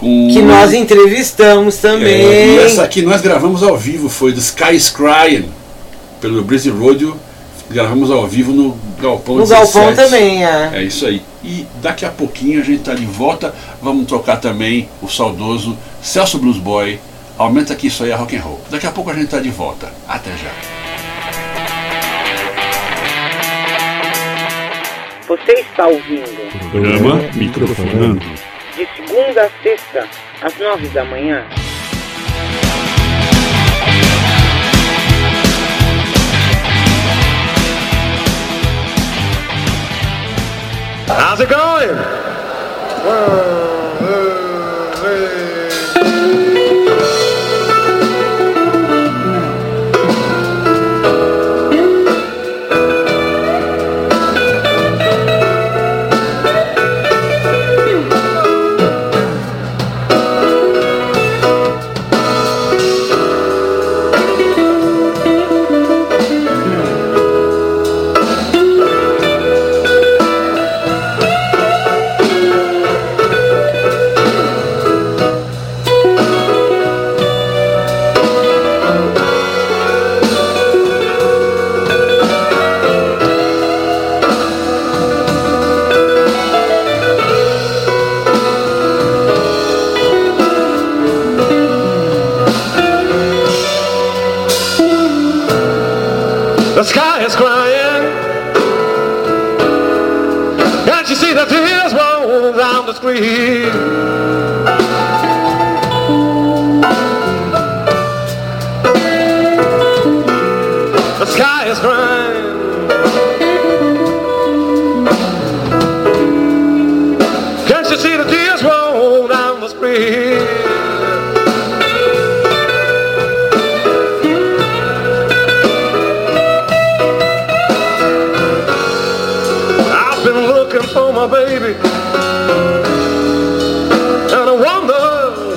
Com 0.00 0.28
Que 0.32 0.40
nós 0.40 0.72
entrevistamos 0.72 1.76
É, 1.84 1.88
também. 1.90 2.54
e 2.54 2.58
essa 2.60 2.82
aqui 2.82 3.02
nós 3.02 3.20
gravamos 3.20 3.62
ao 3.62 3.76
vivo, 3.76 4.08
foi 4.08 4.32
do 4.32 4.38
Sky 4.40 4.74
is 4.74 4.88
Crying, 4.88 5.50
pelo 6.22 6.42
Breezy 6.42 6.70
Rodeo, 6.70 7.14
gravamos 7.70 8.10
ao 8.10 8.26
vivo 8.26 8.50
no 8.50 8.78
Galpão 8.98 9.36
no 9.36 9.46
Galpão 9.46 9.90
17. 9.92 9.96
também, 9.96 10.42
é. 10.44 10.70
É 10.72 10.82
isso 10.82 11.04
aí. 11.04 11.20
E 11.44 11.66
daqui 11.82 12.06
a 12.06 12.10
pouquinho 12.10 12.60
a 12.62 12.64
gente 12.64 12.82
tá 12.82 12.94
de 12.94 13.04
volta. 13.04 13.54
Vamos 13.82 14.06
tocar 14.06 14.36
também 14.38 14.88
o 15.02 15.08
saudoso 15.08 15.76
Celso 16.02 16.38
Blues 16.38 16.56
Boy. 16.56 16.98
Aumenta 17.36 17.74
aqui 17.74 17.88
isso 17.88 18.02
aí 18.02 18.10
é 18.10 18.14
rock 18.14 18.34
and 18.36 18.40
roll. 18.40 18.60
Daqui 18.70 18.86
a 18.86 18.90
pouco 18.90 19.10
a 19.10 19.14
gente 19.14 19.28
tá 19.28 19.38
de 19.38 19.50
volta. 19.50 19.92
Até 20.08 20.30
já. 20.30 20.50
Você 25.28 25.52
está 25.52 25.86
ouvindo 25.86 26.70
Programa 26.70 27.20
Microfonando. 27.34 28.20
De 28.80 28.88
segunda 28.96 29.42
a 29.42 29.50
sexta, 29.62 30.08
às 30.40 30.56
nove 30.56 30.88
da 30.88 31.04
manhã. 31.04 31.44
How's 41.08 41.40
it 41.40 41.50
going? 41.50 42.20
está 43.04 43.69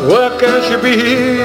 where 0.07 0.29
can 0.37 0.61
she 0.63 0.75
be? 0.81 1.41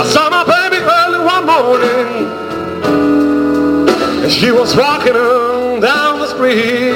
I 0.00 0.04
saw 0.06 0.30
my 0.30 0.44
baby 0.44 0.78
early 0.82 1.18
one 1.24 1.44
morning, 1.46 2.28
and 4.22 4.32
she 4.32 4.50
was 4.52 4.76
walking 4.76 5.80
down 5.80 6.20
the 6.20 6.28
street. 6.28 6.93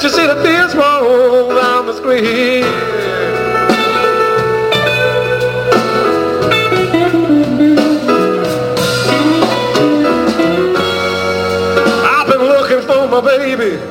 Can't 0.00 0.12
you 0.14 0.18
see 0.18 0.26
the 0.26 0.42
tears 0.42 0.74
roll 0.74 1.50
down 1.50 1.84
the 1.84 1.92
screen? 1.92 2.64
I've 12.02 12.26
been 12.28 12.40
looking 12.40 12.80
for 12.80 13.08
my 13.08 13.20
baby 13.20 13.89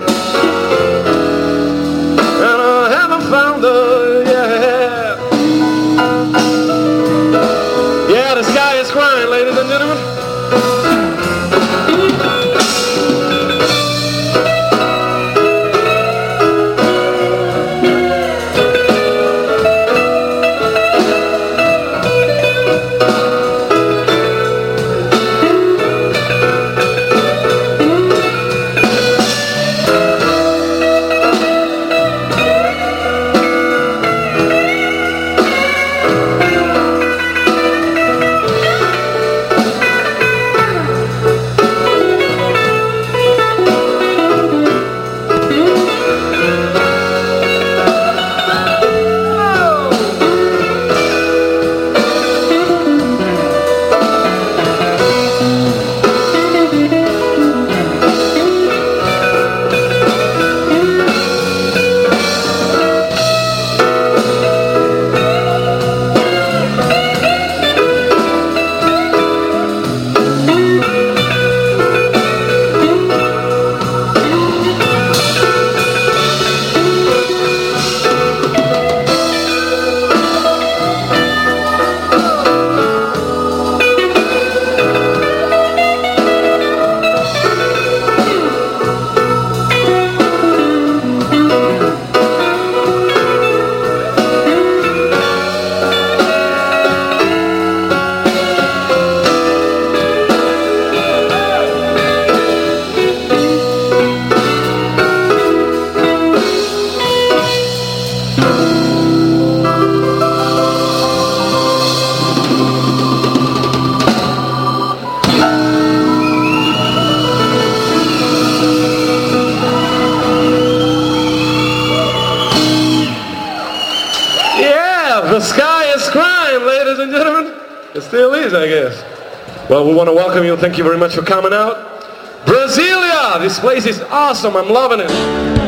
thank 130.60 130.78
you 130.78 130.84
very 130.84 130.98
much 130.98 131.16
for 131.16 131.22
coming 131.22 131.54
out. 131.54 132.02
Brasilia! 132.46 133.40
This 133.40 133.60
place 133.60 133.86
is 133.86 134.02
awesome, 134.02 134.56
I'm 134.56 134.70
loving 134.70 135.00
it. 135.00 135.59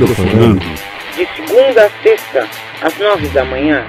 Microfonando. 0.00 0.60
De 1.14 1.28
segunda 1.36 1.84
a 1.84 1.90
sexta, 2.02 2.48
às 2.80 2.98
nove 2.98 3.28
da 3.28 3.44
manhã. 3.44 3.84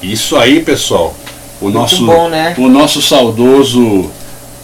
Isso 0.00 0.36
aí, 0.36 0.62
pessoal. 0.62 1.16
O 1.60 1.68
nosso, 1.68 2.06
bom, 2.06 2.28
né? 2.28 2.54
o 2.58 2.68
nosso 2.68 3.02
saudoso 3.02 4.08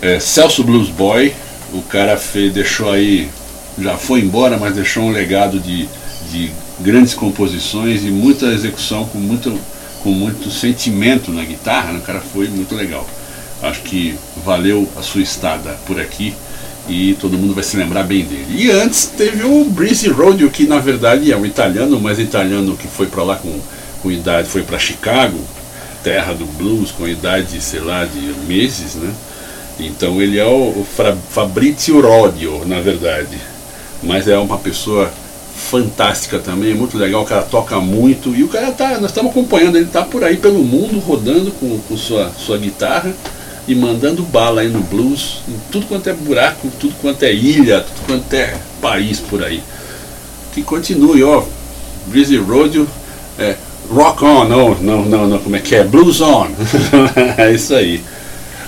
é, 0.00 0.20
Celso 0.20 0.62
Blues 0.62 0.88
Boy, 0.88 1.34
o 1.72 1.82
cara 1.82 2.16
fez, 2.16 2.52
deixou 2.52 2.92
aí, 2.92 3.28
já 3.76 3.96
foi 3.96 4.20
embora, 4.20 4.56
mas 4.56 4.74
deixou 4.74 5.02
um 5.02 5.10
legado 5.10 5.58
de, 5.58 5.88
de 6.30 6.52
grandes 6.78 7.14
composições 7.14 8.04
e 8.04 8.10
muita 8.10 8.46
execução 8.46 9.04
com 9.06 9.18
muito, 9.18 9.58
com 10.02 10.10
muito 10.10 10.50
sentimento 10.50 11.30
na 11.32 11.44
guitarra. 11.44 11.92
né? 11.92 11.98
O 11.98 12.02
cara 12.02 12.20
foi 12.20 12.48
muito 12.48 12.74
legal. 12.74 13.06
Acho 13.62 13.80
que 13.82 14.18
valeu 14.44 14.88
a 14.96 15.02
sua 15.02 15.22
estada 15.22 15.76
por 15.86 16.00
aqui 16.00 16.34
e 16.88 17.14
todo 17.20 17.38
mundo 17.38 17.54
vai 17.54 17.62
se 17.62 17.76
lembrar 17.76 18.02
bem 18.02 18.24
dele. 18.24 18.46
E 18.50 18.70
antes 18.70 19.06
teve 19.06 19.44
o 19.44 19.64
Breezy 19.64 20.08
Rodeo, 20.08 20.50
que 20.50 20.66
na 20.66 20.78
verdade 20.78 21.30
é 21.30 21.36
um 21.36 21.46
italiano, 21.46 22.00
mas 22.00 22.18
italiano 22.18 22.76
que 22.76 22.88
foi 22.88 23.06
para 23.06 23.22
lá 23.22 23.36
com, 23.36 23.60
com 24.02 24.10
idade, 24.10 24.48
foi 24.48 24.62
para 24.62 24.78
Chicago, 24.78 25.38
terra 26.02 26.32
do 26.32 26.44
blues, 26.44 26.90
com 26.90 27.06
idade, 27.06 27.60
sei 27.60 27.80
lá, 27.80 28.04
de 28.04 28.20
meses, 28.46 28.96
né? 28.96 29.12
Então 29.78 30.20
ele 30.20 30.38
é 30.38 30.44
o, 30.44 30.84
Fabrizio 31.30 32.00
Rodio, 32.00 32.64
na 32.66 32.80
verdade. 32.80 33.38
Mas 34.02 34.26
é 34.26 34.36
uma 34.36 34.58
pessoa 34.58 35.10
fantástica 35.54 36.38
também, 36.38 36.74
muito 36.74 36.98
legal, 36.98 37.22
o 37.22 37.26
cara 37.26 37.42
toca 37.42 37.80
muito 37.80 38.34
e 38.34 38.42
o 38.42 38.48
cara 38.48 38.72
tá, 38.72 38.98
nós 38.98 39.10
estamos 39.10 39.30
acompanhando, 39.30 39.76
ele 39.76 39.86
tá 39.86 40.02
por 40.02 40.24
aí 40.24 40.36
pelo 40.36 40.62
mundo 40.62 40.98
rodando 40.98 41.50
com, 41.52 41.78
com 41.78 41.96
sua, 41.96 42.30
sua 42.38 42.58
guitarra 42.58 43.14
e 43.66 43.74
mandando 43.74 44.22
bala 44.22 44.62
aí 44.62 44.68
no 44.68 44.80
blues, 44.80 45.38
em 45.48 45.54
tudo 45.70 45.86
quanto 45.86 46.08
é 46.08 46.12
buraco, 46.12 46.68
tudo 46.80 46.94
quanto 47.00 47.22
é 47.22 47.32
ilha, 47.32 47.80
tudo 47.80 48.06
quanto 48.06 48.32
é 48.34 48.54
país 48.80 49.20
por 49.20 49.42
aí. 49.44 49.62
Que 50.52 50.62
continue, 50.62 51.22
ó, 51.22 51.44
Breezy 52.06 52.36
Rodeo, 52.36 52.86
é, 53.38 53.56
rock 53.88 54.24
on, 54.24 54.44
não, 54.44 54.74
não, 54.74 55.04
não, 55.04 55.28
não, 55.28 55.38
como 55.38 55.56
é 55.56 55.60
que 55.60 55.74
é? 55.74 55.84
Blues 55.84 56.20
on. 56.20 56.48
é 57.38 57.52
isso 57.52 57.74
aí. 57.74 58.02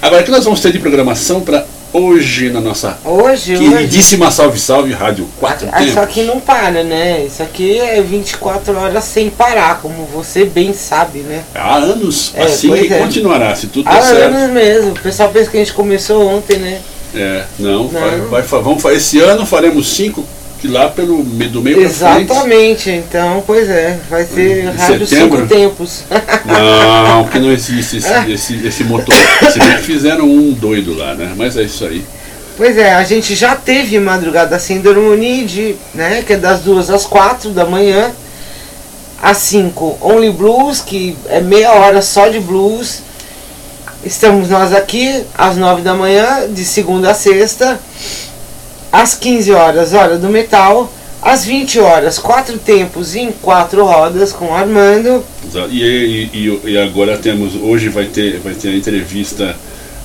Agora, 0.00 0.22
o 0.22 0.24
que 0.24 0.30
nós 0.30 0.44
vamos 0.44 0.60
ter 0.60 0.72
de 0.72 0.78
programação 0.78 1.40
para 1.40 1.66
hoje 1.94 2.50
na 2.50 2.60
nossa 2.60 2.98
Hoje, 3.04 3.54
hoje. 3.56 3.68
queridíssima 3.70 4.30
Salve 4.30 4.58
Salve 4.58 4.92
Rádio 4.92 5.28
4 5.38 5.68
Ah, 5.72 5.78
Tempos? 5.78 5.96
aqui 5.96 6.22
não 6.24 6.40
para, 6.40 6.82
né? 6.82 7.24
Isso 7.24 7.40
aqui 7.42 7.78
é 7.78 8.02
24 8.02 8.76
horas 8.76 9.04
sem 9.04 9.30
parar, 9.30 9.80
como 9.80 10.04
você 10.12 10.44
bem 10.44 10.74
sabe, 10.74 11.20
né? 11.20 11.44
Há 11.54 11.76
anos, 11.76 12.32
É, 12.34 12.42
assim 12.42 12.72
que 12.72 12.92
é. 12.92 12.98
continuará, 12.98 13.54
se 13.54 13.68
tudo 13.68 13.88
Há 13.88 13.94
der 13.94 14.02
certo. 14.02 14.34
anos 14.34 14.50
mesmo. 14.50 14.90
O 14.90 15.00
pessoal 15.00 15.28
pensa 15.30 15.50
que 15.50 15.56
a 15.56 15.60
gente 15.60 15.72
começou 15.72 16.26
ontem, 16.26 16.58
né? 16.58 16.80
É, 17.14 17.44
não, 17.60 17.84
Não. 17.84 17.88
Vai, 18.28 18.42
vai, 18.42 18.42
vamos, 18.42 18.84
esse 18.86 19.20
ano 19.20 19.46
faremos 19.46 19.94
cinco, 19.94 20.24
que 20.64 20.68
lá 20.68 20.88
pelo 20.88 21.22
me- 21.22 21.46
do 21.46 21.60
meio 21.60 21.76
para 21.76 21.90
frente. 21.90 22.22
Exatamente. 22.32 22.90
Então, 22.90 23.44
pois 23.46 23.68
é. 23.68 23.98
Vai 24.08 24.24
ser 24.24 24.64
Rádio 24.70 25.06
setembro? 25.06 25.36
Cinco 25.40 25.54
Tempos. 25.54 26.04
Não, 26.46 27.24
porque 27.24 27.38
não 27.38 27.52
existe 27.52 27.98
esse, 27.98 28.32
esse, 28.32 28.66
esse 28.66 28.84
motor. 28.84 29.14
Se 29.52 29.58
bem 29.58 29.76
que 29.76 29.82
fizeram 29.82 30.24
um 30.24 30.52
doido 30.52 30.96
lá, 30.96 31.14
né? 31.14 31.34
Mas 31.36 31.58
é 31.58 31.62
isso 31.64 31.84
aí. 31.84 32.02
Pois 32.56 32.78
é, 32.78 32.94
a 32.94 33.04
gente 33.04 33.34
já 33.34 33.54
teve 33.54 33.98
Madrugada 33.98 34.58
Sem 34.58 34.80
Dormir, 34.80 35.44
de, 35.44 35.76
né, 35.92 36.22
que 36.26 36.32
é 36.32 36.36
das 36.36 36.60
duas 36.60 36.88
às 36.88 37.04
quatro 37.04 37.50
da 37.50 37.66
manhã. 37.66 38.10
Às 39.20 39.38
5, 39.38 39.98
Only 40.00 40.30
Blues, 40.30 40.80
que 40.80 41.16
é 41.28 41.40
meia 41.40 41.72
hora 41.72 42.00
só 42.00 42.28
de 42.28 42.40
blues. 42.40 43.02
Estamos 44.04 44.48
nós 44.48 44.72
aqui 44.72 45.24
às 45.36 45.56
9 45.56 45.82
da 45.82 45.94
manhã, 45.94 46.46
de 46.48 46.64
segunda 46.64 47.10
a 47.10 47.14
sexta. 47.14 47.78
Às 48.94 49.12
15 49.16 49.50
horas, 49.50 49.92
hora 49.92 50.16
do 50.16 50.28
metal. 50.28 50.88
Às 51.20 51.44
20 51.44 51.80
horas, 51.80 52.16
quatro 52.16 52.56
tempos 52.58 53.16
em 53.16 53.32
quatro 53.32 53.84
rodas 53.84 54.32
com 54.32 54.52
o 54.52 54.54
Armando. 54.54 55.24
E, 55.68 56.28
e, 56.32 56.60
e- 56.64 56.78
agora 56.78 57.18
temos, 57.18 57.56
hoje 57.56 57.88
vai 57.88 58.04
ter, 58.04 58.38
vai 58.38 58.54
ter 58.54 58.68
a 58.68 58.76
entrevista 58.76 59.56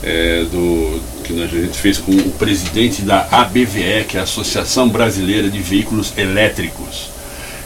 é, 0.02 0.44
do 0.52 1.00
que 1.24 1.40
a 1.40 1.46
gente 1.46 1.78
fez 1.78 2.00
com 2.00 2.12
o 2.14 2.32
presidente 2.32 3.04
da 3.04 3.28
ABVE, 3.30 4.06
que 4.08 4.18
é 4.18 4.22
a 4.22 4.24
Associação 4.24 4.90
Brasileira 4.90 5.52
de 5.52 5.60
Veículos 5.60 6.12
Elétricos. 6.18 7.12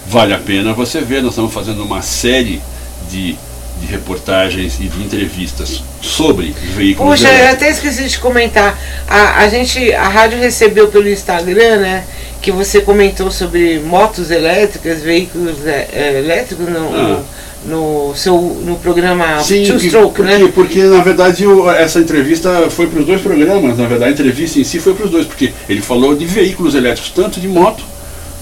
Vale 0.06 0.34
a 0.34 0.40
pena 0.40 0.74
você 0.74 1.00
ver, 1.00 1.22
nós 1.22 1.32
estamos 1.32 1.54
fazendo 1.54 1.84
uma 1.84 2.02
série 2.02 2.62
de, 3.10 3.38
de 3.84 3.92
reportagens 3.92 4.80
e 4.80 4.84
de 4.84 5.04
entrevistas 5.04 5.84
sobre 6.02 6.56
veículos 6.76 7.20
Puxa, 7.20 7.28
eu 7.28 7.34
elétricos. 7.34 7.56
até 7.62 7.70
esqueci 7.72 8.04
de 8.10 8.20
comentar. 8.20 8.80
A, 9.08 9.40
a 9.40 9.48
gente, 9.50 9.92
a 9.94 10.08
rádio 10.08 10.40
recebeu 10.40 10.88
pelo 10.88 11.10
Instagram, 11.10 11.78
né? 11.78 12.04
Que 12.42 12.52
você 12.52 12.82
comentou 12.82 13.30
sobre 13.32 13.80
motos 13.80 14.32
elétricas, 14.32 15.02
veículos 15.02 15.66
é, 15.66 15.88
é, 15.94 16.20
elétricos 16.20 16.68
no, 16.68 16.96
Ah. 16.96 17.22
no, 17.66 18.14
seu 18.16 18.36
no 18.38 18.76
programa 18.78 19.42
Sim, 19.42 19.64
Two 19.66 19.80
Stroke, 19.80 20.16
porque, 20.16 20.38
né? 20.38 20.52
porque 20.54 20.84
na 20.84 21.02
verdade 21.02 21.46
essa 21.78 22.00
entrevista 22.00 22.70
foi 22.70 22.88
para 22.88 23.00
os 23.00 23.06
dois 23.06 23.22
programas, 23.22 23.78
na 23.78 23.88
verdade 23.88 24.12
a 24.12 24.14
entrevista 24.14 24.60
em 24.60 24.64
si 24.64 24.80
foi 24.80 24.94
para 24.94 25.06
os 25.06 25.12
dois, 25.12 25.26
porque 25.26 25.54
ele 25.70 25.82
falou 25.82 26.16
de 26.16 26.26
veículos 26.26 26.76
elétricos, 26.76 27.12
tanto 27.12 27.40
de 27.40 27.48
moto 27.48 27.84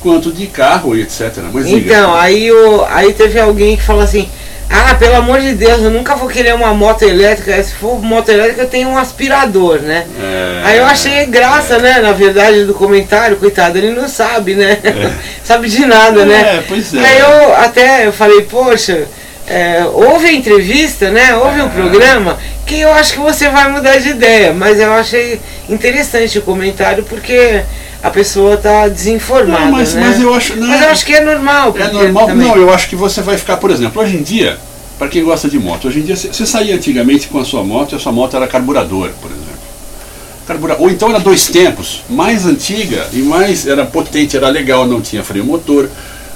quanto 0.02 0.32
de 0.32 0.48
carro 0.48 0.96
e 0.96 1.02
etc. 1.04 1.32
Mas. 1.54 1.68
Então, 1.68 2.16
aí, 2.16 2.52
o, 2.52 2.84
aí 2.86 3.14
teve 3.14 3.40
alguém 3.40 3.78
que 3.78 3.84
falou 3.84 4.02
assim. 4.02 4.28
Ah, 4.74 4.96
pelo 4.96 5.16
amor 5.16 5.40
de 5.42 5.54
Deus, 5.54 5.82
eu 5.82 5.90
nunca 5.90 6.16
vou 6.16 6.30
querer 6.30 6.54
uma 6.56 6.74
moto 6.74 7.04
elétrica. 7.04 7.62
Se 7.62 7.74
for 7.74 8.02
moto 8.02 8.30
elétrica, 8.30 8.62
eu 8.62 8.68
tenho 8.70 8.88
um 8.90 8.98
aspirador, 8.98 9.80
né? 9.82 10.06
É. 10.20 10.62
Aí 10.64 10.78
eu 10.78 10.86
achei 10.86 11.26
graça, 11.26 11.78
né? 11.78 12.00
Na 12.00 12.14
verdade, 12.14 12.64
do 12.64 12.74
comentário, 12.74 13.36
coitado, 13.38 13.78
ele 13.78 13.92
não 13.92 14.08
sabe, 14.08 14.56
né? 14.56 14.78
sabe 15.44 15.68
de 15.68 15.86
nada, 15.86 16.26
né? 16.26 16.40
É, 16.58 16.64
pois 16.68 16.94
é. 16.94 17.00
Aí 17.00 17.20
eu 17.20 17.56
até 17.56 18.08
eu 18.08 18.14
falei, 18.14 18.44
poxa, 18.44 19.08
é, 19.48 19.84
ouve 19.92 20.28
a 20.28 20.34
entrevista, 20.34 21.12
né? 21.12 21.36
Ouve 21.36 21.60
É. 21.60 21.64
o 21.64 21.70
programa, 21.70 22.40
que 22.66 22.80
eu 22.80 22.94
acho 22.94 23.14
que 23.14 23.20
você 23.20 23.50
vai 23.50 23.70
mudar 23.70 23.98
de 23.98 24.10
ideia. 24.10 24.54
Mas 24.54 24.80
eu 24.80 24.94
achei 24.94 25.42
interessante 25.68 26.40
o 26.40 26.42
comentário 26.44 27.04
porque 27.04 27.62
a 28.04 28.10
pessoa 28.10 28.58
tá 28.58 28.88
desinformada. 28.88 29.66
Não, 29.66 29.72
mas, 29.72 29.94
né? 29.94 30.02
mas 30.08 30.22
eu 30.22 30.34
acho. 30.34 30.56
Não, 30.56 30.68
Mas 30.68 30.82
eu 30.82 30.90
acho 30.90 31.06
que 31.06 31.14
é 31.14 31.22
normal. 31.24 31.76
é 31.78 31.92
normal. 31.92 32.28
também- 32.28 32.48
Não, 32.48 32.56
eu 32.58 32.74
acho 32.74 32.88
que 32.90 32.96
você 32.96 33.22
vai 33.22 33.38
ficar, 33.38 33.58
por 33.58 33.70
exemplo, 33.72 34.02
hoje 34.02 34.18
em 34.18 34.24
dia, 34.24 34.58
para 34.98 35.08
quem 35.08 35.24
gosta 35.24 35.48
de 35.50 35.58
moto, 35.60 35.88
hoje 35.88 36.00
em 36.00 36.04
dia 36.04 36.16
você 36.16 36.30
você 36.30 36.46
saía 36.46 36.76
antigamente 36.76 37.28
com 37.28 37.40
a 37.40 37.46
sua 37.46 37.64
moto 37.64 37.94
e 37.94 37.96
a 37.96 38.00
sua 38.00 38.12
moto 38.12 38.36
era 38.36 38.48
carburador, 38.48 39.10
por 39.22 39.30
exemplo. 39.32 39.52
Carbura- 40.48 40.76
Ou 40.80 40.90
então 40.90 41.10
era 41.10 41.20
dois 41.20 41.48
tempos, 41.48 42.02
mais 42.10 42.46
antiga 42.46 43.06
e 43.14 43.20
mais 43.20 43.68
era 43.68 43.86
potente, 43.86 44.36
era 44.36 44.50
legal, 44.50 44.86
não 44.88 45.00
tinha 45.02 45.24
freio 45.24 45.46
motor. 45.46 45.90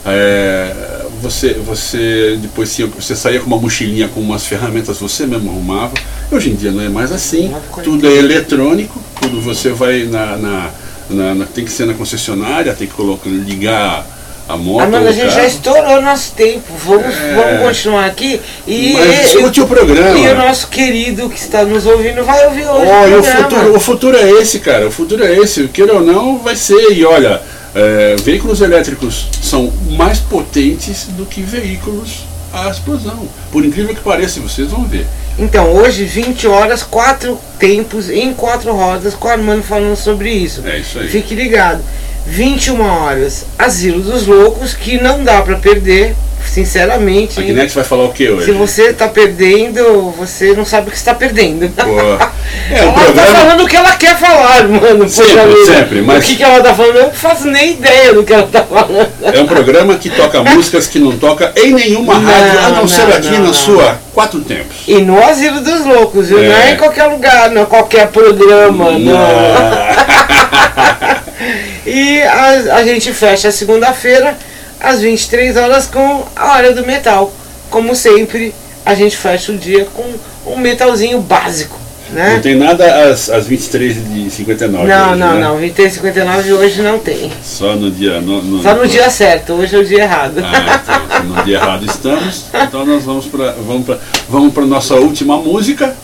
é, 0.07 0.71
você, 1.19 1.53
você 1.65 2.37
depois 2.39 2.75
tinha- 2.75 2.87
você 2.87 3.15
saía 3.15 3.39
com 3.39 3.47
uma 3.47 3.57
mochilinha 3.57 4.07
com 4.07 4.19
umas 4.19 4.45
ferramentas, 4.45 4.99
você 4.99 5.25
mesmo 5.25 5.49
arrumava. 5.49 5.93
Hoje 6.31 6.51
em 6.51 6.55
dia 6.55 6.71
não 6.71 6.83
é 6.83 6.89
mais 6.89 7.11
assim, 7.11 7.51
tudo 7.83 8.05
é 8.07 8.11
eletrônico, 8.15 9.01
tudo 9.19 9.41
você 9.41 9.71
vai 9.71 10.03
na, 10.03 10.37
na- 10.37 10.69
na- 11.09 11.35
na- 11.35 11.45
tem 11.45 11.63
que 11.65 11.71
ser 11.71 11.85
na 11.85 11.93
concessionária, 11.93 12.73
tem 12.73 12.87
que 12.87 12.93
colocar, 12.93 13.29
ligar 13.29 14.05
a 14.47 14.55
moto. 14.55 14.87
Ou 14.93 15.07
a 15.07 15.11
gente 15.11 15.33
já 15.33 15.45
estourou 15.45 16.01
nosso 16.01 16.31
tempo. 16.33 16.71
Vamos, 16.85 17.15
É. 17.15 17.33
vamos 17.35 17.61
continuar 17.67 18.05
aqui. 18.05 18.39
E, 18.67 18.93
Mas 18.93 19.33
escute 19.33 19.61
o 19.61 19.67
programa. 19.67 20.19
e 20.19 20.27
o 20.27 20.35
nosso 20.35 20.67
querido 20.67 21.29
que 21.29 21.39
está 21.39 21.63
nos 21.63 21.85
ouvindo 21.85 22.23
vai 22.23 22.45
ouvir 22.45 22.67
hoje. 22.67 22.91
Olha, 22.91 23.17
o 23.17 23.19
o 23.19 23.23
futuro, 23.23 23.75
o 23.75 23.79
futuro 23.79 24.17
é 24.17 24.29
esse, 24.41 24.59
cara. 24.59 24.87
O 24.87 24.91
futuro 24.91 25.23
é 25.25 25.35
esse. 25.37 25.67
Queira 25.69 25.93
ou 25.95 26.01
não, 26.01 26.37
vai 26.37 26.55
ser. 26.55 26.91
E 26.91 27.03
olha, 27.03 27.41
é, 27.73 28.15
veículos 28.23 28.61
elétricos 28.61 29.27
são 29.41 29.73
mais 29.97 30.19
potentes 30.19 31.07
do 31.17 31.25
que 31.25 31.41
veículos 31.41 32.24
a 32.55 32.69
explosão. 32.69 33.27
Por 33.51 33.65
incrível 33.65 33.93
que 33.93 34.01
pareça, 34.01 34.39
vocês 34.39 34.69
vão 34.69 34.85
ver. 34.85 35.05
Então, 35.37 35.73
hoje, 35.73 36.05
20 36.05 36.47
horas, 36.47 36.81
quatro 36.81 37.37
tempos 37.59 38.09
em 38.09 38.33
quatro 38.33 38.73
rodas, 38.73 39.13
com 39.13 39.27
o 39.27 39.31
Armando 39.31 39.63
falando 39.63 39.95
sobre 39.95 40.29
isso. 40.29 40.63
É 40.65 40.77
isso 40.77 40.99
aí. 40.99 41.09
Fique 41.09 41.35
ligado. 41.35 41.83
21 42.25 42.81
horas, 42.81 43.45
Asilo 43.59 44.01
dos 44.01 44.25
Loucos, 44.25 44.73
que 44.73 44.99
não 44.99 45.23
dá 45.23 45.41
pra 45.41 45.57
perder, 45.57 46.15
sinceramente. 46.47 47.39
A 47.39 47.43
Guinex 47.43 47.73
vai 47.73 47.83
falar 47.83 48.05
o 48.05 48.13
que 48.13 48.29
hoje? 48.29 48.45
Se 48.45 48.51
você 48.51 48.93
tá 48.93 49.07
perdendo, 49.07 50.11
você 50.11 50.53
não 50.53 50.65
sabe 50.65 50.87
o 50.87 50.91
que 50.91 50.97
está 50.97 51.13
perdendo. 51.13 51.69
Pô, 51.69 51.81
é, 52.73 52.81
o 52.81 52.87
ela 52.87 52.93
tá 52.93 53.01
programa. 53.03 53.39
falando 53.39 53.63
o 53.63 53.67
que 53.67 53.75
ela 53.75 53.95
quer 53.95 54.17
falar, 54.17 54.67
mano. 54.67 55.09
Sempre, 55.09 55.65
sempre, 55.65 56.01
mas- 56.01 56.23
O 56.23 56.27
que, 56.27 56.35
que 56.35 56.43
ela 56.43 56.61
tá 56.61 56.73
falando? 56.73 56.95
Eu 56.95 57.03
não 57.03 57.11
faço 57.13 57.47
nem 57.47 57.71
ideia 57.71 58.13
do 58.13 58.23
que 58.23 58.33
ela 58.33 58.47
tá 58.47 58.63
falando. 58.63 59.07
É 59.21 59.39
um 59.39 59.47
programa 59.47 59.95
que 59.97 60.09
toca 60.09 60.43
músicas 60.55 60.87
que 60.87 60.99
não 60.99 61.17
toca 61.17 61.51
em 61.55 61.73
nenhuma 61.73 62.15
Não, 62.15 62.23
rádio, 62.23 62.59
a 62.59 62.69
não, 62.69 62.75
não, 62.81 62.87
ser 62.87 63.11
aqui 63.13 63.31
não, 63.31 63.47
na 63.47 63.53
sua 63.53 63.99
Quatro 64.13 64.39
Tempos. 64.41 64.77
E 64.87 64.95
no 65.01 65.21
Asilo 65.23 65.61
dos 65.61 65.85
Loucos, 65.85 66.29
viu? 66.29 66.43
É. 66.43 66.47
Não 66.47 66.55
é 66.55 66.71
em 66.71 66.77
qualquer 66.77 67.05
lugar, 67.05 67.51
não 67.51 67.63
é 67.63 67.65
qualquer 67.65 68.07
programa, 68.07 68.91
não. 68.91 69.15
E 71.85 72.21
a, 72.23 72.75
a 72.77 72.83
gente 72.83 73.13
fecha 73.13 73.51
segunda-feira, 73.51 74.35
às 74.79 75.01
23 75.01 75.57
horas, 75.57 75.87
com 75.87 76.23
a 76.35 76.53
Hora 76.53 76.73
do 76.73 76.85
Metal. 76.85 77.31
como 77.69 77.95
sempre, 77.95 78.53
a 78.85 78.93
gente 78.95 79.17
fecha 79.17 79.51
o 79.51 79.57
dia 79.57 79.85
com 79.93 80.03
um 80.51 80.57
metalzinho 80.57 81.19
básico, 81.19 81.77
né? 82.11 82.33
Não 82.35 82.41
tem 82.41 82.55
nada 82.55 83.09
às, 83.09 83.29
às 83.29 83.47
23h59. 83.49 84.69
Não, 84.69 84.81
hoje, 84.83 85.19
não, 85.19 85.33
né? 85.33 85.39
não. 85.41 85.57
2359 85.59 86.53
hoje 86.53 86.81
não 86.81 86.99
tem. 86.99 87.31
Só 87.43 87.75
no 87.75 87.89
dia. 87.89 88.21
No, 88.21 88.41
no- 88.43 88.61
Só 88.61 88.75
no 88.75 88.87
dia 88.87 89.09
certo, 89.09 89.53
hoje 89.53 89.75
é 89.75 89.79
o 89.79 89.83
dia 89.85 90.01
errado. 90.03 90.35
Ah, 90.45 90.79
então, 90.83 91.23
no 91.35 91.43
dia 91.43 91.55
errado 91.57 91.85
estamos. 91.85 92.45
Então 92.53 92.85
nós 92.85 93.03
vamos 93.03 93.25
para 93.25 93.51
vamos 93.53 93.85
pra, 93.85 93.97
vamos 94.29 94.53
pra 94.53 94.65
nossa 94.65 94.95
última 94.95 95.37
música. 95.37 95.95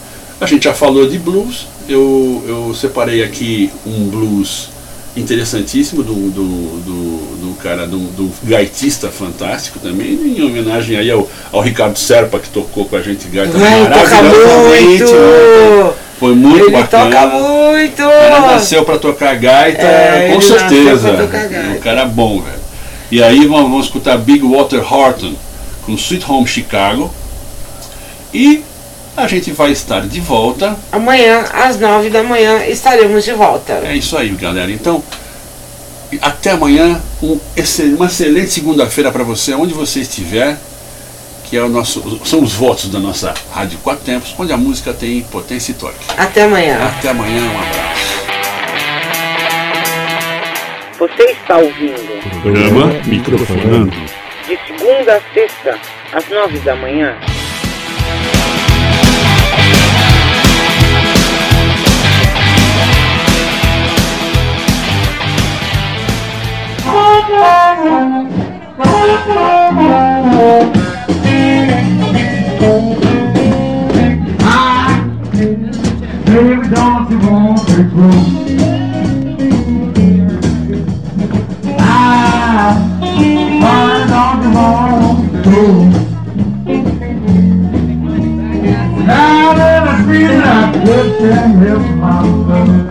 A 0.41 0.47
gente 0.47 0.63
já 0.63 0.73
falou 0.73 1.07
de 1.07 1.19
blues. 1.19 1.67
Eu, 1.87 2.43
eu 2.47 2.73
separei 2.73 3.23
aqui 3.23 3.71
um 3.85 4.07
blues 4.09 4.69
interessantíssimo 5.15 6.03
do, 6.03 6.13
do, 6.13 6.31
do, 6.31 7.35
do 7.49 7.55
cara, 7.61 7.85
do, 7.85 7.97
do 7.97 8.31
gaitista 8.43 9.09
fantástico 9.09 9.77
também, 9.79 10.13
em 10.13 10.41
homenagem 10.43 10.97
aí 10.97 11.11
ao, 11.11 11.27
ao 11.51 11.61
Ricardo 11.61 11.97
Serpa 11.97 12.39
que 12.39 12.49
tocou 12.49 12.85
com 12.85 12.95
a 12.95 13.01
gente 13.01 13.27
gaita 13.27 13.57
Vai, 13.57 13.83
toca 13.89 14.21
muito! 14.23 15.11
né? 15.13 15.93
Foi 16.19 16.35
muito 16.35 16.65
Ele 16.65 16.71
bacana. 16.71 17.15
toca 17.15 17.27
muito! 17.39 17.97
Cara 17.97 18.39
nasceu 18.53 18.85
pra 18.85 18.97
tocar 18.99 19.35
gaita, 19.35 19.81
É, 19.81 20.27
com 20.29 20.33
ele 20.35 20.41
certeza. 20.43 21.11
gaita. 21.27 21.69
Um 21.75 21.79
cara 21.79 22.05
bom, 22.05 22.39
velho. 22.41 22.61
E 23.11 23.21
aí 23.21 23.45
vamos, 23.47 23.69
vamos 23.69 23.85
escutar 23.87 24.17
Big 24.17 24.45
Water 24.45 24.81
Horton 24.93 25.33
com 25.85 25.93
Sweet 25.95 26.23
Home 26.31 26.47
Chicago. 26.47 27.11
E 28.33 28.63
a 29.15 29.27
gente 29.27 29.51
vai 29.51 29.71
estar 29.71 30.01
de 30.07 30.19
volta. 30.19 30.75
Amanhã, 30.91 31.43
às 31.53 31.79
9 31.79 32.09
da 32.09 32.23
manhã, 32.23 32.65
estaremos 32.65 33.23
de 33.23 33.33
volta. 33.33 33.73
É 33.85 33.95
isso 33.95 34.17
aí, 34.17 34.29
galera. 34.29 34.71
Então, 34.71 35.03
até 36.21 36.51
amanhã. 36.51 36.99
Um 37.21 37.39
excel- 37.55 37.95
uma 37.95 38.07
excelente 38.07 38.49
segunda-feira 38.51 39.11
para 39.11 39.23
você, 39.23 39.53
onde 39.53 39.73
você 39.73 39.99
estiver. 39.99 40.57
Que 41.45 41.57
é 41.57 41.61
o 41.61 41.67
nosso, 41.67 42.21
são 42.23 42.41
os 42.41 42.53
votos 42.53 42.89
da 42.89 42.97
nossa 42.97 43.33
Rádio 43.53 43.77
Quatro 43.79 44.05
Tempos, 44.05 44.33
onde 44.39 44.53
a 44.53 44.57
música 44.57 44.93
tem 44.93 45.21
potência 45.23 45.71
e 45.71 45.75
torque. 45.75 45.99
Até 46.17 46.43
amanhã. 46.43 46.79
Até 46.97 47.09
amanhã, 47.09 47.41
um 47.43 47.59
abraço. 47.59 48.11
Você 50.97 51.23
está 51.31 51.57
ouvindo 51.57 52.41
Programa 52.41 52.85
Microfonando. 53.05 53.91
de 54.47 54.57
segunda 54.65 55.15
a 55.17 55.33
sexta, 55.33 55.77
às 56.13 56.29
9 56.29 56.59
da 56.59 56.75
manhã. 56.75 57.17
Now 89.11 89.53
that 89.53 89.87
I 89.87 90.05
feel 90.05 90.33
like 90.39 90.85
just 90.85 91.19
can't 91.19 91.55
help 91.57 91.85
myself. 91.97 92.90